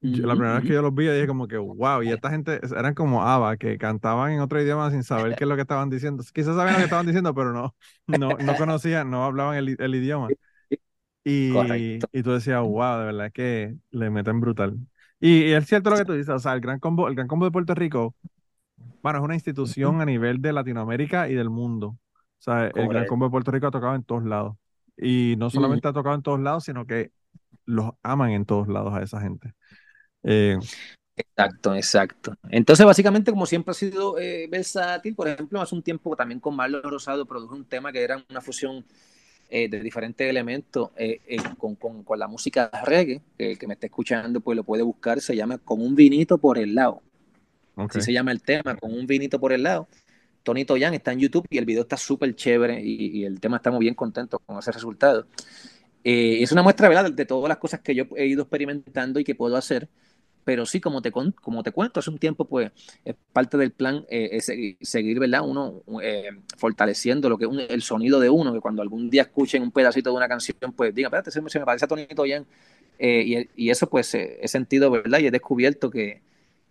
[0.00, 2.94] la primera vez que yo los vi dije como que wow, y esta gente eran
[2.94, 6.24] como Ava, que cantaban en otro idioma sin saber qué es lo que estaban diciendo.
[6.32, 9.94] Quizás sabían lo que estaban diciendo, pero no, no, no conocían, no hablaban el, el
[9.94, 10.28] idioma.
[11.24, 11.52] Y,
[12.12, 14.78] y tú decías, wow, de verdad que le meten brutal.
[15.20, 17.44] Y, es cierto lo que tú dices, o sea, el Gran Combo, el Gran Combo
[17.44, 18.14] de Puerto Rico,
[19.02, 21.88] bueno, es una institución a nivel de Latinoamérica y del mundo.
[21.88, 24.56] O sea, el Gran Combo de Puerto Rico ha tocado en todos lados.
[24.96, 27.10] Y no solamente ha tocado en todos lados, sino que
[27.66, 29.52] los aman en todos lados a esa gente.
[30.22, 30.58] Eh,
[31.16, 32.34] exacto, exacto.
[32.50, 36.56] Entonces, básicamente, como siempre ha sido eh, versátil, por ejemplo, hace un tiempo también con
[36.56, 38.84] Marlon Rosado produjo un tema que era una fusión
[39.52, 43.66] eh, de diferentes elementos eh, eh, con, con, con, la música reggae, que el que
[43.66, 47.02] me está escuchando pues lo puede buscar, se llama Con un vinito por el lado.
[47.74, 49.88] Así se llama el tema, Con un vinito por el lado.
[50.44, 53.80] Tonito Yan está en YouTube y el video está súper chévere y, el tema estamos
[53.80, 55.26] bien contentos con ese resultado.
[56.04, 57.10] es una muestra ¿verdad?
[57.10, 59.88] De, todas las cosas que yo he ido experimentando y que puedo hacer
[60.44, 62.70] pero sí, como te, como te cuento, hace un tiempo, pues,
[63.04, 64.40] es parte del plan eh,
[64.80, 65.42] seguir, ¿verdad?
[65.46, 69.62] Uno eh, fortaleciendo lo que es el sonido de uno, que cuando algún día escuchen
[69.62, 72.46] un pedacito de una canción, pues diga, espérate, se me, parece a Tonito Jan.
[72.98, 75.20] Eh, y, y, eso, pues, he sentido, ¿verdad?
[75.20, 76.20] Y he descubierto que,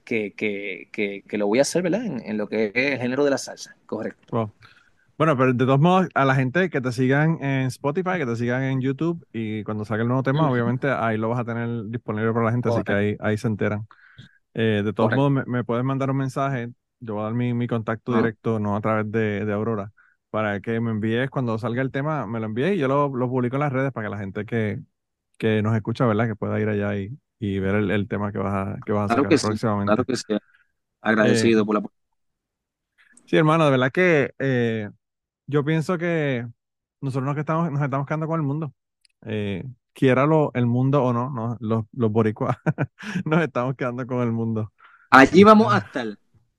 [0.03, 2.05] que, que, que, lo voy a hacer, ¿verdad?
[2.05, 4.51] En, en, lo que es el género de la salsa, correcto.
[5.19, 8.37] Bueno, pero de todos modos, a la gente que te sigan en Spotify, que te
[8.37, 11.87] sigan en YouTube y cuando salga el nuevo tema, obviamente ahí lo vas a tener
[11.87, 13.85] disponible para la gente, así que ahí, ahí se enteran.
[14.53, 16.69] Eh, de todos modos, me, puedes mandar un mensaje,
[17.01, 19.91] yo voy a dar mi, mi contacto directo, no a través de, de, Aurora,
[20.29, 23.27] para que me envíes cuando salga el tema, me lo envíes y yo lo, lo,
[23.27, 24.79] publico en las redes para que la gente que,
[25.37, 26.27] que nos escucha, ¿verdad?
[26.27, 29.11] Que pueda ir allá y, y ver el, el, tema que vas a, que vas
[29.11, 29.89] a claro sacar próximamente.
[29.89, 30.37] claro que sí.
[31.01, 31.89] Agradecido eh, por la
[33.25, 34.89] Sí, hermano, de verdad que eh,
[35.49, 36.45] yo pienso que
[37.01, 38.73] nosotros nos estamos, nos estamos quedando con el mundo.
[39.25, 42.55] Eh, quiera lo, el mundo o no, no los, los boricuas
[43.25, 44.71] nos estamos quedando con el mundo.
[45.09, 46.07] Allí vamos a estar.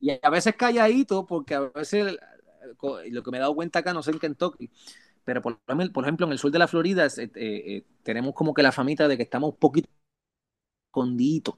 [0.01, 2.17] Y a veces calladito, porque a veces
[3.11, 4.71] lo que me he dado cuenta acá, no sé en Kentucky,
[5.25, 5.61] pero por,
[5.93, 9.07] por ejemplo en el sur de la Florida eh, eh, tenemos como que la famita
[9.07, 9.89] de que estamos un poquito
[10.89, 11.55] escondidos.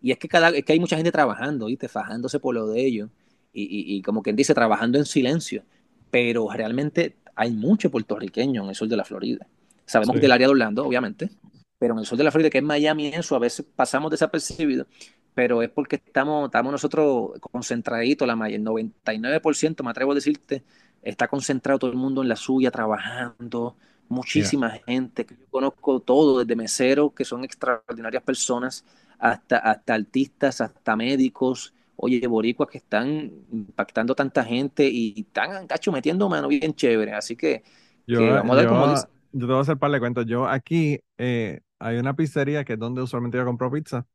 [0.00, 1.88] Y es que, cada, es que hay mucha gente trabajando, ¿viste?
[1.88, 3.10] Fajándose por lo de ellos.
[3.52, 5.64] Y, y, y como quien dice, trabajando en silencio
[6.10, 9.46] pero realmente hay mucho puertorriqueño en el sur de la Florida.
[9.84, 11.30] Sabemos que el área de Orlando, obviamente,
[11.78, 14.86] pero en el sur de la Florida, que es Miami, eso a veces pasamos desapercibido,
[15.34, 20.64] pero es porque estamos, estamos nosotros concentraditos, la el 99%, me atrevo a decirte,
[21.02, 23.76] está concentrado todo el mundo en la suya, trabajando,
[24.08, 28.84] muchísima gente, que yo conozco todo, desde meseros, que son extraordinarias personas,
[29.18, 35.92] hasta, hasta artistas, hasta médicos, oye, boricuas que están impactando tanta gente y están, cacho,
[35.92, 37.12] metiendo mano bien chévere.
[37.12, 37.62] Así que,
[38.06, 39.06] yo, vamos a ver cómo dice.
[39.32, 40.26] Yo te voy a hacer par de cuentos.
[40.26, 44.06] Yo aquí eh, hay una pizzería que es donde usualmente yo compro pizza.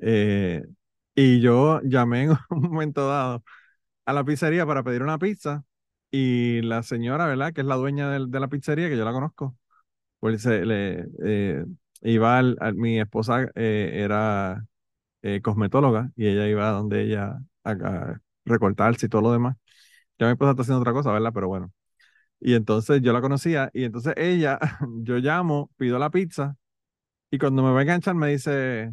[0.00, 0.62] Eh,
[1.14, 3.42] y yo llamé en un momento dado
[4.06, 5.64] a la pizzería para pedir una pizza
[6.10, 7.52] y la señora, ¿verdad?
[7.52, 9.56] Que es la dueña de, de la pizzería, que yo la conozco,
[10.20, 11.64] pues le, eh,
[12.02, 14.66] iba al, mi esposa era
[15.22, 19.56] eh, cosmetóloga y ella iba a donde ella a, recortarse y todo lo demás.
[20.18, 21.32] Ya mi esposa está haciendo otra cosa, ¿verdad?
[21.34, 21.72] Pero bueno.
[22.40, 24.58] Y entonces yo la conocía y entonces ella,
[25.02, 26.56] yo llamo, pido la pizza
[27.30, 28.92] y cuando me va a enganchar me dice,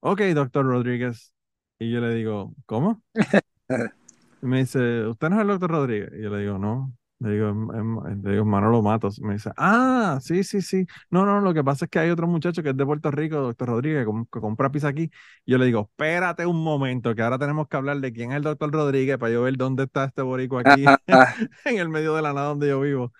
[0.00, 1.34] ok, doctor Rodríguez.
[1.78, 3.02] Y yo le digo, ¿cómo?
[4.40, 6.10] Y me dice, ¿usted no es el doctor Rodríguez?
[6.16, 6.92] Y yo le digo, no.
[7.20, 9.20] Le digo, em, em, le digo, Manolo Matos.
[9.20, 10.86] Me dice, ah, sí, sí, sí.
[11.10, 13.36] No, no, lo que pasa es que hay otro muchacho que es de Puerto Rico,
[13.38, 15.10] doctor Rodríguez, que, compra pizza aquí.
[15.44, 18.36] Y yo le digo, espérate un momento, que ahora tenemos que hablar de quién es
[18.36, 20.84] el doctor Rodríguez para yo ver dónde está este borico aquí,
[21.64, 23.12] en el medio de la nada donde yo vivo.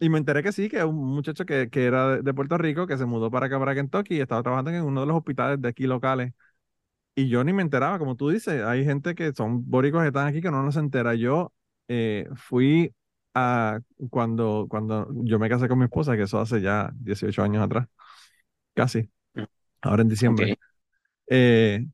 [0.00, 2.86] Y me enteré que sí, que es un muchacho que, que era de, Puerto Rico,
[2.86, 5.60] que se mudó para acá, para Kentucky, y estaba trabajando en uno de los hospitales
[5.60, 6.32] de aquí locales.
[7.14, 10.26] Y yo ni me enteraba, como tú dices, hay gente que son boricos que están
[10.26, 11.14] aquí que no nos entera.
[11.14, 11.52] Yo
[11.88, 12.94] eh, fui
[14.10, 17.88] cuando, cuando yo me casé con mi esposa, que eso hace ya 18 años atrás,
[18.74, 19.42] casi, mm.
[19.82, 20.58] ahora en diciembre.
[21.26, 21.86] Eh,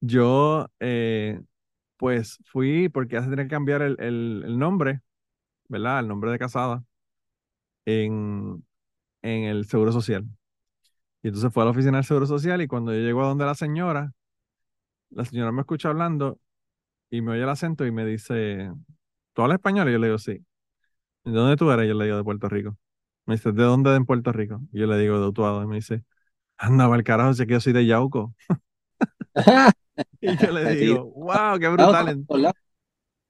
[0.00, 1.40] yo, eh,
[1.96, 5.02] pues fui, porque hace tener que cambiar el, el, nombre,
[5.68, 6.00] ¿verdad?
[6.00, 6.84] El nombre de casada
[7.84, 8.64] en,
[9.22, 10.26] en el Seguro Social.
[11.22, 13.44] Y entonces fue a la oficina del Seguro Social y cuando yo llego a donde
[13.44, 14.12] la señora,
[15.10, 16.38] la señora me escucha hablando
[17.10, 18.70] y me oye el acento y me dice,
[19.32, 19.88] ¿tú hablas español?
[19.88, 20.44] Y yo le digo, sí.
[21.32, 21.86] ¿De dónde tú eres?
[21.88, 22.76] Yo le digo, de Puerto Rico.
[23.26, 24.60] Me dice, ¿de dónde en Puerto Rico?
[24.72, 25.62] Y yo le digo, de Utuado.
[25.62, 26.02] Y me dice,
[26.56, 28.34] anda, el carajo, sé que yo soy de Yauco.
[30.20, 32.24] y yo le digo, wow, qué brutal.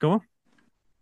[0.01, 0.23] ¿Cómo?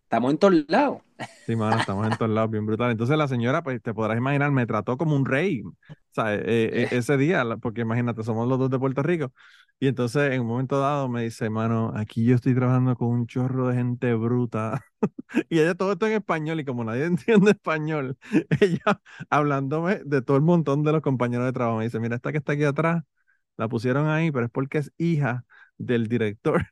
[0.04, 1.02] Estamos en todos lados.
[1.46, 2.90] Sí, mano, estamos en todos lados, bien brutal.
[2.90, 5.74] Entonces la señora, pues te podrás imaginar, me trató como un rey, o
[6.12, 9.32] sea, eh, eh, ese día, porque imagínate, somos los dos de Puerto Rico.
[9.78, 13.26] Y entonces en un momento dado me dice, mano, aquí yo estoy trabajando con un
[13.26, 14.82] chorro de gente bruta.
[15.50, 18.16] y ella todo esto en español y como nadie entiende español,
[18.60, 21.78] ella hablándome de todo el montón de los compañeros de trabajo.
[21.78, 23.02] Me dice, mira, esta que está aquí atrás,
[23.56, 25.44] la pusieron ahí, pero es porque es hija
[25.78, 26.66] del director.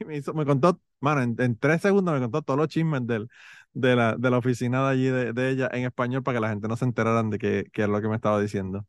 [0.00, 3.28] Y me, hizo, me contó, mano, en, tres segundos me contó todos los chismes del,
[3.72, 6.48] de, la, de la oficina de allí de, de, ella en español para que la
[6.50, 8.86] gente no se enteraran de qué, qué es lo que me estaba diciendo.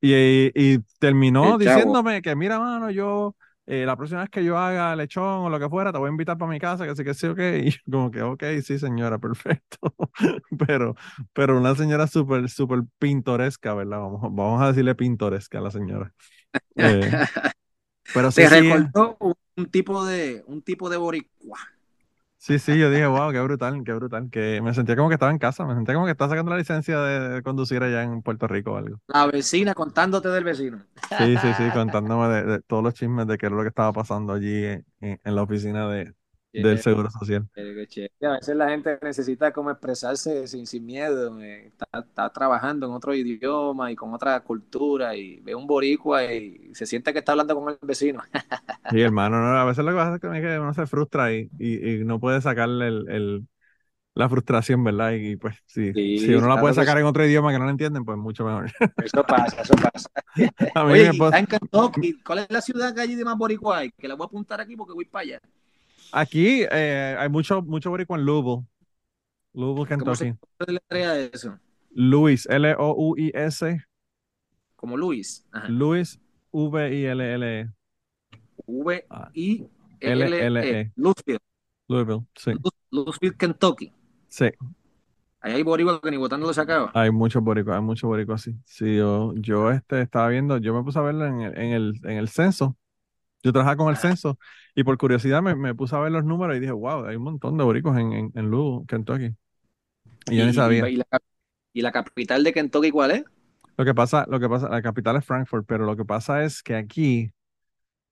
[0.00, 3.34] Y, y terminó diciéndome que, mira, mano, yo,
[3.66, 6.10] eh, la próxima vez que yo haga lechón o lo que fuera, te voy a
[6.10, 7.38] invitar para mi casa, que sí, que sí, ok.
[7.86, 9.94] Y como que, ok, sí, señora, perfecto.
[10.66, 10.94] pero,
[11.32, 13.98] pero una señora súper, súper pintoresca, ¿verdad?
[13.98, 16.12] Vamos, vamos a decirle pintoresca a la señora.
[16.76, 17.10] Eh,
[18.14, 21.58] pero sí, Te recordó un tipo de, un tipo de boricua.
[22.38, 24.30] Sí, sí, yo dije, wow, qué brutal, qué brutal.
[24.30, 26.58] Que me sentía como que estaba en casa, me sentía como que estaba sacando la
[26.58, 29.00] licencia de, conducir allá en Puerto Rico o algo.
[29.08, 30.84] La vecina contándote del vecino.
[31.18, 33.92] Sí, sí, sí, contándome de, de todos los chismes de qué era lo que estaba
[33.92, 34.64] pasando allí
[35.00, 36.14] en la oficina de,
[36.52, 37.48] del Seguro Social.
[37.54, 38.10] Chévere.
[38.22, 42.92] A veces la gente necesita como expresarse sin, sin miedo, eh, está, está trabajando en
[42.92, 47.32] otro idioma y con otra cultura y ve un boricua y se siente que está
[47.32, 48.22] hablando con el vecino.
[48.90, 52.00] Sí, hermano, no, a veces lo que pasa es que uno se frustra y, y,
[52.00, 53.48] y no puede sacarle el, el-
[54.14, 55.12] la frustración, ¿verdad?
[55.12, 57.70] Y, pues sí, Sí, si uno la puede sacar en otro idioma que no lo
[57.70, 58.70] entienden, pues mucho mejor.
[59.00, 60.08] Eso pasa, eso pasa.
[60.74, 62.22] A mí Oye, me y pasa- está en Kentucky.
[62.22, 63.90] ¿Cuál es la ciudad que hay de más boricua hay?
[63.92, 65.40] Que la voy a apuntar aquí porque voy para allá.
[66.12, 68.66] Aquí eh, hay mucho, mucho boricua en Louisville.
[69.54, 70.48] Louisville, ¿Cómo se Kentucky.
[70.66, 71.58] deletrea eso?
[71.90, 73.80] Luis, L-O-U-I-S,
[74.76, 75.46] Como Luis.
[75.52, 75.68] Ajá.
[75.68, 76.20] Luis,
[76.52, 77.70] V-I-L-L-E,
[78.66, 79.66] V-I-L-L-E.
[80.00, 80.92] L-L-E.
[80.96, 81.38] Louisville.
[81.88, 83.92] Louisville, sí, Lou- Louisville, Kentucky.
[84.28, 84.50] sí.
[85.40, 86.90] Ahí hay boricua que ni votando lo sacaba.
[86.94, 88.56] Hay muchos boricuas, hay muchos boricuas así.
[88.64, 92.00] Sí, yo, yo este, estaba viendo, yo me puse a verlo en el, en el,
[92.04, 92.76] en el censo.
[93.44, 94.36] Yo trabajaba con el censo
[94.78, 97.24] y por curiosidad me, me puse a ver los números y dije, wow, hay un
[97.24, 99.34] montón de boricos en, en, en Louisville, Kentucky.
[100.30, 100.88] Y yo ni sabía.
[100.88, 101.04] y la,
[101.72, 103.24] y la capital de Kentucky cuál es?
[103.76, 106.62] Lo que pasa, lo que pasa, la capital es Frankfurt, pero lo que pasa es
[106.62, 107.32] que aquí,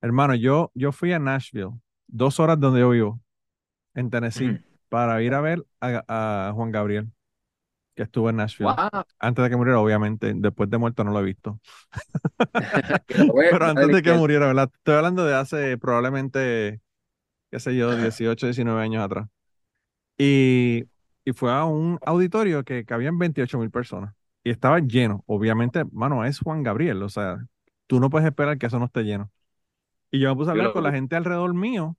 [0.01, 1.71] hermano, yo, yo fui a Nashville,
[2.09, 3.21] dos horas donde yo vivo,
[3.95, 4.59] en Tennessee,
[4.89, 7.13] para ir a ver a, a Juan Gabriel,
[7.97, 8.71] que estuvo en Nashville.
[8.71, 9.05] Wow.
[9.19, 11.59] Antes de que muriera, obviamente, después de muerto no lo he visto.
[13.09, 14.71] Pero antes de que muriera, ¿verdad?
[14.73, 16.83] Estoy hablando de hace probablemente,
[17.51, 19.29] qué sé yo, 18, 19 años atrás.
[20.19, 20.85] Y,
[21.25, 24.15] y fue a un auditorio que cabían 28 mil personas.
[24.45, 25.25] Y estaba lleno.
[25.27, 27.03] Obviamente, mano, es Juan Gabriel.
[27.03, 27.39] O sea,
[27.87, 29.33] tú no puedes esperar que eso no esté lleno.
[30.11, 31.97] Y yo me puse a hablar lo con la gente alrededor mío.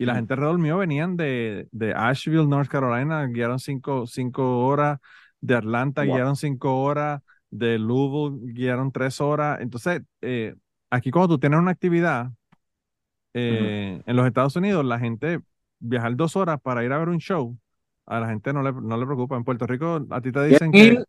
[0.00, 4.98] Y la gente alrededor mío venían de, de Asheville, North Carolina, guiaron cinco, cinco horas.
[5.42, 6.14] De Atlanta Wow.
[6.14, 7.20] guiaron cinco horas.
[7.50, 9.60] De Louisville guiaron tres horas.
[9.60, 10.54] Entonces, eh,
[10.88, 12.30] aquí cuando tú tienes una actividad
[13.34, 15.40] eh, en los Estados Unidos, la gente
[15.78, 17.56] viajar dos horas para ir a ver un show,
[18.06, 19.36] a la gente no le, no le preocupa.
[19.36, 21.00] En Puerto Rico, a ti te dicen que,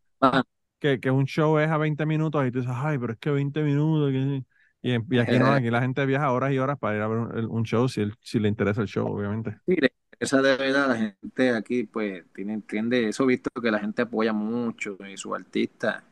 [0.80, 3.32] que, que un show es a 20 minutos y tú dices, ay, pero es que
[3.32, 4.12] 20 minutos.
[4.12, 4.44] que-".
[4.84, 7.46] Y, aquí no, aquí la gente viaja horas y horas para ir a ver un,
[7.52, 9.60] un show si, el- si le interesa el show, obviamente.
[9.66, 14.04] mire, esa de verdad la gente aquí pues tiene, entiende, eso visto que la gente
[14.04, 16.04] apoya mucho y su artista.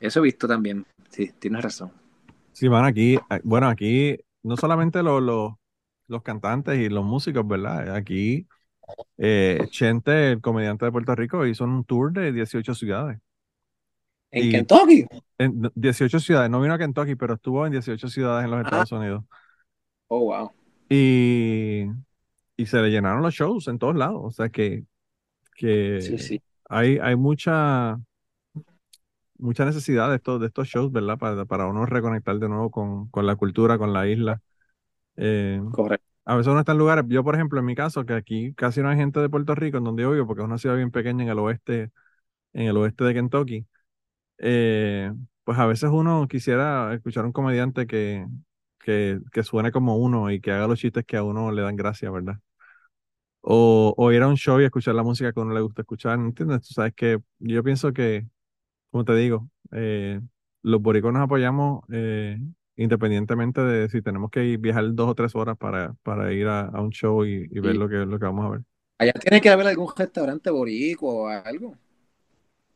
[0.00, 0.86] Eso he visto también.
[1.10, 1.92] Sí, tienes razón.
[2.52, 5.52] Sí, van aquí, eh, bueno, aquí no solamente los, los,
[6.08, 7.94] los cantantes y los músicos, ¿verdad?
[7.96, 8.46] Aquí
[9.18, 13.20] eh, Chente, el comediante de Puerto Rico, hizo un tour de 18 ciudades.
[14.32, 15.06] En Y- Kentucky.
[15.38, 18.92] En 18 ciudades, no vino a Kentucky, pero estuvo en 18 ciudades en los Estados
[18.92, 19.24] Unidos.
[20.08, 20.50] Oh, wow.
[20.88, 21.84] Y,
[22.56, 24.20] y se le llenaron los shows en todos lados.
[24.22, 24.84] O sea que,
[25.56, 26.42] que Sí, sí.
[26.68, 27.98] hay, hay mucha,
[29.38, 31.18] mucha necesidad de estos, de estos shows, ¿verdad?
[31.18, 34.40] Para, para uno reconectar de nuevo con, con la cultura, con la isla.
[35.16, 36.06] Eh, Correcto.
[36.24, 38.80] a veces uno está en lugares, yo por ejemplo, en mi caso, que aquí casi
[38.80, 40.90] no hay gente de Puerto Rico, en donde yo vivo, porque es una ciudad bien
[40.90, 41.90] pequeña en el oeste,
[42.54, 43.66] en el oeste de Kentucky.
[44.42, 45.12] Eh,
[45.44, 48.26] pues a veces uno quisiera escuchar un comediante que,
[48.80, 51.76] que, que suene como uno y que haga los chistes que a uno le dan
[51.76, 52.38] gracia, ¿verdad?
[53.40, 55.82] O, o ir a un show y escuchar la música que a uno le gusta
[55.82, 56.62] escuchar, ¿entiendes?
[56.68, 58.26] Tú sabes que yo pienso que,
[58.90, 60.20] como te digo, eh,
[60.62, 62.38] los boricuas nos apoyamos eh,
[62.76, 66.62] independientemente de si tenemos que ir- viajar dos o tres horas para, para ir a,
[66.66, 67.78] a un show y, y ver Sí.
[67.78, 68.62] lo que, lo que vamos a ver.
[68.98, 71.76] Allá tiene que haber algún restaurante boricua o algo.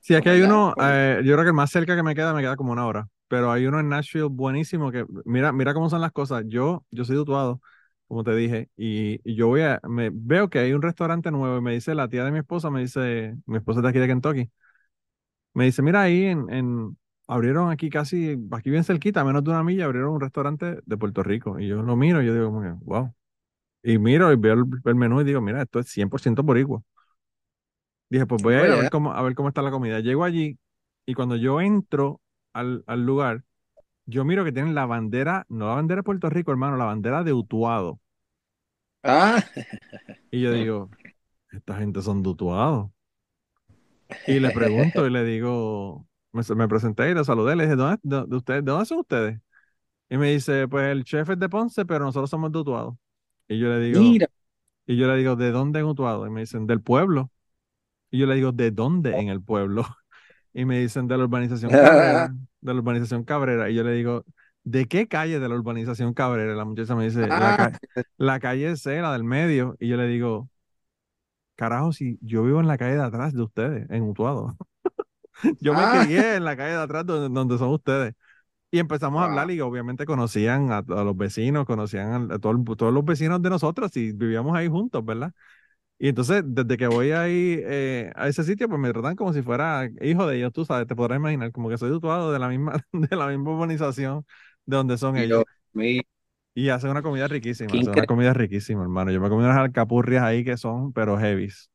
[0.07, 2.41] Sí, aquí hay uno, eh, yo creo que el más cerca que me queda, me
[2.41, 6.01] queda como una hora, pero hay uno en Nashville buenísimo que, mira, mira cómo son
[6.01, 6.45] las cosas.
[6.47, 7.61] Yo, yo soy dutuado,
[8.07, 11.59] como te dije, y, y yo voy a, me veo que hay un restaurante nuevo
[11.59, 13.99] y me dice la tía de mi esposa, me dice, mi esposa es de aquí
[13.99, 14.51] de Kentucky,
[15.55, 19.51] me dice, mira ahí en, en, abrieron aquí casi, aquí bien cerquita, a menos de
[19.51, 22.51] una milla, abrieron un restaurante de Puerto Rico, y yo lo miro y yo digo,
[22.83, 23.15] wow,
[23.83, 26.83] y miro y veo el, el menú y digo, mira, esto es 100% boricua.
[28.11, 28.91] Dije, pues voy a ir a ver Oye.
[28.91, 30.01] cómo, a ver cómo está la comida.
[30.01, 30.59] Llego allí
[31.07, 32.21] y cuando yo entro
[32.53, 33.45] al, al lugar,
[34.07, 37.25] yo miro que tienen la bandera, no la bandera de Puerto Rico, hermano, la bandera
[37.25, 38.01] de Utuado.
[39.03, 39.43] Ah,
[40.31, 40.91] Y yo digo,
[41.53, 42.93] esta gente son de Utuado.
[44.27, 47.99] Y le pregunto y le digo, me, me presenté y le saludé, le dije, ¿dónde,
[48.03, 49.41] de, de ustedes, ¿de dónde son ustedes?
[50.11, 52.99] Y me dice, pues el chef es de Ponce, pero nosotros somos de Utuado.
[53.49, 54.29] Y yo le digo, mira.
[54.87, 56.27] y yo le digo, ¿de dónde en Utuado?
[56.27, 57.31] Y me dicen, del pueblo.
[58.11, 59.85] Y yo le digo, ¿de dónde en el pueblo?
[60.55, 63.69] Y me dicen, de la urbanización Cabrera, de la urbanización Cabrera.
[63.71, 64.25] Y yo le digo,
[64.65, 66.55] ¿de qué calle de la urbanización Cabrera?
[66.55, 67.79] La muchacha me dice, la, ca-
[68.17, 69.77] la calle C, la del medio.
[69.81, 70.49] Y yo le digo,
[71.55, 74.57] carajo, si yo vivo en la calle de atrás de ustedes, en Utuado.
[75.61, 76.03] Yo me Ah.
[76.05, 78.15] crié en la calle de atrás donde, donde son ustedes.
[78.71, 82.63] Y empezamos a hablar y obviamente conocían a, a los vecinos, conocían a, a todo
[82.77, 85.33] todos los vecinos de nosotros y vivíamos ahí juntos, ¿verdad?
[85.99, 89.43] Y entonces, desde que voy ahí eh, a ese sitio, pues me tratan como si
[89.43, 92.49] fuera hijo de ellos, tú sabes, te podrás imaginar, como que soy Utuado de la
[92.49, 94.27] misma, de la misma urbanización
[94.67, 95.45] de donde son ellos.
[95.73, 96.03] Mío.
[96.55, 99.11] Y hacen una comida riquísima, hacen una comida riquísima, hermano.
[99.11, 101.71] Yo me comí unas alcapurrias ahí que son, pero heavies.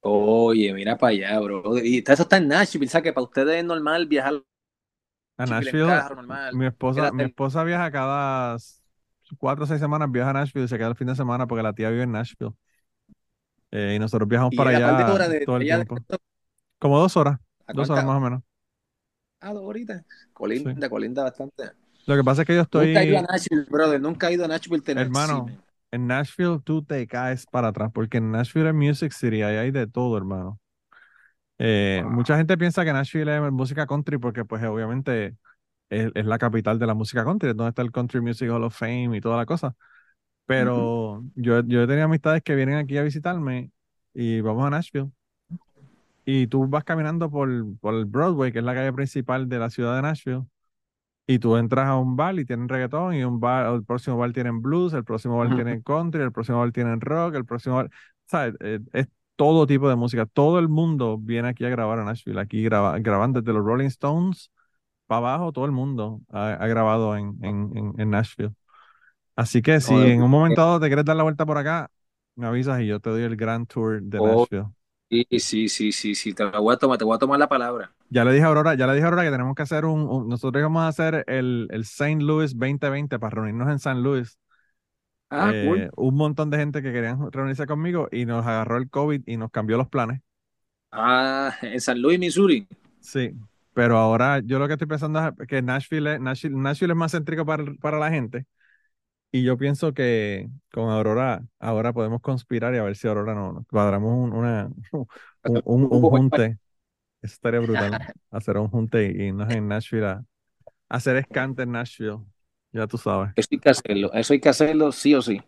[0.00, 1.78] Oye, mira para allá, bro.
[1.78, 3.04] Y eso está en Nashville, ¿sabes?
[3.04, 4.34] Que para ustedes es normal viajar
[5.36, 8.56] A Nashville carro, mi esposa, mi esposa viaja cada
[9.38, 11.62] cuatro o seis semanas, viaja a Nashville y se queda el fin de semana porque
[11.62, 12.52] la tía vive en Nashville.
[13.76, 15.86] Eh, y nosotros viajamos Y para allá horas de- todo el de-.
[16.78, 18.42] Como dos horas, ¿A dos horas más o menos.
[19.40, 20.02] Ah, dos horitas.
[20.32, 21.64] Colinda, colinda bastante.
[22.06, 24.00] Lo que pasa es que yo estoy, Nunca he ido a Nashville, brother.
[24.00, 25.06] Nunca he ido a Nashville, Tennessee.
[25.06, 25.62] hermano, man.
[25.90, 29.70] en Nashville tú te caes para atrás porque en Nashville es Music City, ahí hay
[29.72, 30.58] de todo, hermano.
[31.58, 32.12] Eh, Wow.
[32.12, 35.36] Mucha gente piensa que Nashville es música country porque pues obviamente
[35.90, 38.64] es, es la capital de la música country, es donde está el Country Music Hall
[38.64, 39.74] of Fame y toda la cosa.
[40.46, 43.72] Pero yo, yo he tenido amistades que vienen aquí a visitarme
[44.14, 45.10] y vamos a Nashville.
[46.24, 49.70] Y tú vas caminando por, por el Broadway, que es la calle principal de la
[49.70, 50.42] ciudad de Nashville,
[51.26, 54.32] y tú entras a un bar y tienen reggaetón, y un bar, el próximo bar
[54.32, 57.90] tienen blues, el próximo bar tienen country, el próximo bar tienen rock, el próximo bar,
[58.26, 58.54] ¿sabes?
[58.60, 60.26] Eh, es todo tipo de música.
[60.26, 62.40] Todo el mundo viene aquí a grabar a Nashville.
[62.40, 64.52] Aquí graba, graban desde los Rolling Stones
[65.06, 68.54] para abajo, todo el mundo ha, ha grabado en, en, en, en Nashville.
[69.36, 71.90] Así que si en un momento dado te quieres dar la vuelta por acá,
[72.36, 74.46] me avisas y yo te doy el Grand Tour de Oh.
[74.46, 74.66] Nashville.
[75.10, 76.34] Sí, sí, sí, sí, sí.
[76.34, 77.92] Te la voy a tomar, te voy a tomar la palabra.
[78.08, 80.00] Ya le dije a Aurora, ya le dije a Aurora que tenemos que hacer un,
[80.08, 82.20] un- nosotros vamos a hacer el, el St.
[82.22, 84.00] Louis 2020 para reunirnos en St.
[84.00, 84.38] Louis.
[85.30, 85.90] Ah, Eh, cool.
[85.96, 89.50] Un montón de gente que querían reunirse conmigo y nos agarró el COVID y nos
[89.50, 90.22] cambió los planes.
[90.90, 92.66] Ah, en San Luis, Missouri.
[93.00, 93.32] Sí,
[93.72, 97.12] pero ahora yo lo que estoy pensando es que Nashville, es- Nashville, Nashville es más
[97.12, 98.46] céntrico para, para la gente.
[99.32, 103.52] Y yo pienso que con Aurora, ahora podemos conspirar y a ver si Aurora no,
[103.52, 104.70] nos cuadramos un, una,
[105.64, 106.58] un, un, junte.
[107.22, 108.00] Eso estaría brutal.
[108.30, 110.24] hacer un junte y irnos en Nashville a, a
[110.96, 112.18] hacer escante en Nashville.
[112.72, 113.34] Ya tú sabes.
[113.34, 114.12] Eso hay que hacerlo.
[114.12, 115.40] Eso hay que hacerlo sí o sí.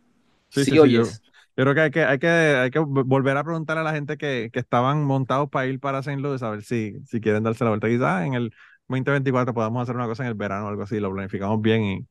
[0.51, 1.18] Sí, Sí, sí, o sí, yo-.
[1.57, 3.93] Yo creo que hay que, hay que, hay que vo- volver a preguntarle a la
[3.93, 6.20] gente que, que estaban montados para ir para St.
[6.20, 7.89] Louis a ver si, si quieren darse la vuelta.
[7.89, 8.51] Quizás en el
[8.89, 12.07] 2024 podamos hacer una cosa en el verano o algo así, lo planificamos bien y,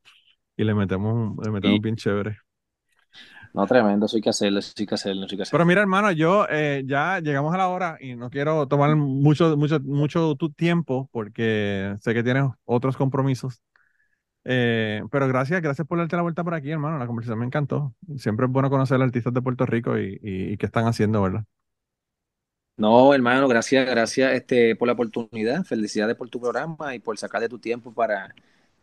[0.58, 1.82] y le metemos, un- le metemos Sí.
[1.82, 2.40] bien chévere.
[3.54, 4.06] No, tremendo.
[4.06, 4.60] Eso hay que hacerlo.
[4.60, 5.26] Eso hay que hacerlo.
[5.26, 5.50] Eso hay que hacerlo.
[5.50, 9.56] Pero mira, hermano, yo eh, ya llegamos a la hora y no quiero tomar mucho,
[9.58, 13.62] mucho, mucho tu tiempo porque sé que tienes otros compromisos.
[14.46, 17.00] Eh, pero gracias, gracias por darte la vuelta por aquí, hermano.
[17.00, 17.96] La conversación me encantó.
[18.18, 21.22] Siempre es bueno conocer a artistas de Puerto Rico y, y, y qué están haciendo,
[21.24, 21.46] ¿verdad?
[22.76, 25.64] No, hermano, gracias, gracias este, por la oportunidad.
[25.64, 28.36] Felicidades por tu programa y por sacar de tu tiempo para,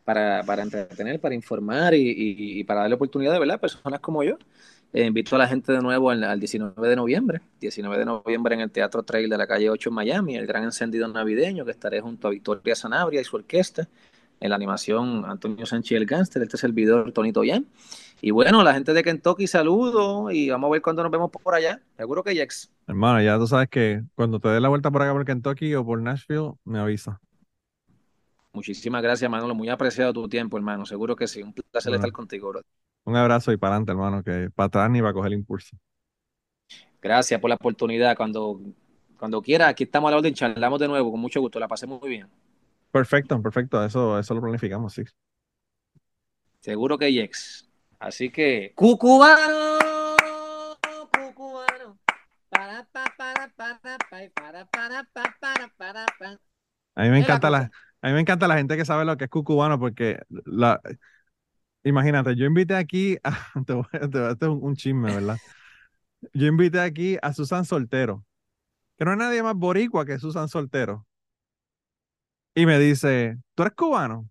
[0.05, 3.61] para, para entretener, para informar y, y- para darle oportunidad, ¿verdad?
[3.61, 4.37] Personas como yo.
[4.93, 7.41] Eh, invito a la gente de nuevo al, al 19 de noviembre.
[7.61, 10.63] 19 de noviembre en el Teatro Trail de la calle 8 en Miami, el gran
[10.65, 13.89] encendido navideño, que estaré junto a Victoria Sanabria y su orquesta.
[14.41, 17.67] En la animación, Antonio Sánchez el Gánster, este servidor Tonito Yan.
[18.21, 21.55] Y bueno, la gente de Kentucky, saludo y vamos a ver cuándo nos vemos por
[21.55, 21.81] allá.
[21.97, 22.71] Seguro que Jex.
[22.87, 25.85] Hermano, ya tú sabes que cuando te dé la vuelta por acá por Kentucky o
[25.85, 27.21] por Nashville, me avisa.
[28.55, 29.55] Muchísimas gracias, Manolo.
[29.55, 30.87] Muy apreciado tu tiempo, hermano.
[30.87, 31.43] Seguro que sí.
[31.43, 31.97] Un placer Bueno.
[31.97, 32.63] estar contigo, bro.
[33.05, 35.77] Un abrazo y para adelante, hermano, que para atrás ni va a coger impulso.
[37.03, 38.17] Gracias por la oportunidad.
[38.17, 38.61] Cuando,
[39.19, 40.33] cuando quiera, aquí estamos a la orden.
[40.33, 41.11] Charlamos de nuevo.
[41.11, 41.59] Con mucho gusto.
[41.59, 42.29] La pasé muy bien.
[42.93, 43.85] Perfecto, perfecto.
[43.85, 45.03] Eso, eso lo planificamos, sí.
[46.61, 47.69] Seguro que Jex.
[47.99, 48.73] Así que.
[48.77, 49.79] ¡Cucubano!
[51.13, 51.99] ¡Cucubano!
[52.49, 56.39] Para, pa, para, para, pa, para, para, pa, para, para, pa.
[56.95, 57.71] A mí me encanta la.
[58.05, 60.81] A mí me encanta la gente que sabe lo que es cucubano porque la,
[61.85, 63.33] imagínate, yo invité aquí a,
[63.67, 65.41] te voy a- te voy este es un, un chisme, ¿verdad?
[66.35, 68.25] Yo invité aquí a Susan Soltero,
[68.99, 71.07] que no hay nadie más boricua que Susan Soltero.
[72.55, 74.29] Y me dice, ¿tú eres cubano?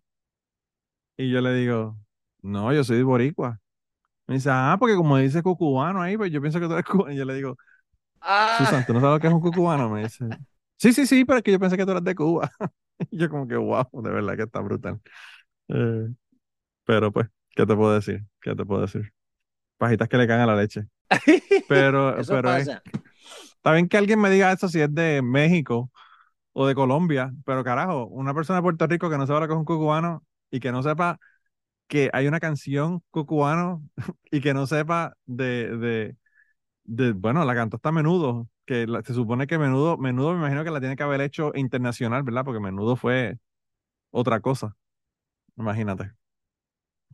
[1.18, 1.98] Y yo le digo,
[2.42, 3.60] no, yo soy boricua.
[4.28, 7.14] Me dice, ah, porque como dice cucubano ahí, pues yo pienso que tú eres cubano.
[7.14, 7.58] Y yo le digo,
[8.22, 9.90] Ah, Susan, ¿tú no sabes lo que es un cucubano?
[9.90, 10.26] Me dice,
[10.78, 12.52] sí, sí, sí, pero es que yo pensé que tú eras de Cuba.
[13.12, 15.02] Yo como que, wow, de verdad que está brutal.
[15.70, 16.08] Eh,
[16.86, 18.26] pero pues, ¿qué te puedo decir?
[18.42, 19.14] ¿Qué te puedo decir?
[19.78, 20.88] Pajitas que le caen a la leche.
[21.68, 22.72] Pero, Eso pero es-
[23.58, 25.92] está bien que alguien me diga eso si es de México
[26.54, 29.54] o de Colombia, pero carajo, una persona de Puerto Rico que no sabe lo que
[29.54, 31.20] es un cucubano y que no sepa
[31.88, 33.84] que hay una canción cucubano
[34.32, 36.18] y que no sepa de, de,
[36.86, 40.72] de bueno, la cantó hasta Menudo, que se supone que Menudo, Menudo me imagino que
[40.72, 42.46] la tiene que haber hecho internacional, ¿verdad?
[42.46, 43.38] Porque Menudo fue
[44.12, 44.78] otra cosa.
[45.58, 46.14] Imagínate.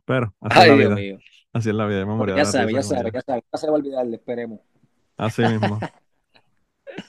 [0.04, 0.94] Pero así Ay, es la Dios vida.
[0.94, 1.18] mío.
[1.52, 2.04] Así es la vida.
[2.06, 3.12] Memoria Ya sabe, ya sabe, ya.
[3.12, 3.44] ya sabe.
[3.52, 4.60] No se va a olvidar, le esperemos.
[5.16, 5.86] Así mismo.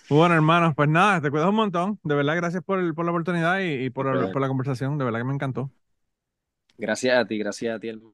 [0.10, 2.00] Bueno, hermanos, pues nada, te cuidas un montón.
[2.04, 4.98] De verdad, gracias por, el- por la oportunidad y, y por, el- por la conversación.
[4.98, 5.72] De verdad que me encantó.
[6.78, 8.14] Gracias a ti, gracias a ti, hermano.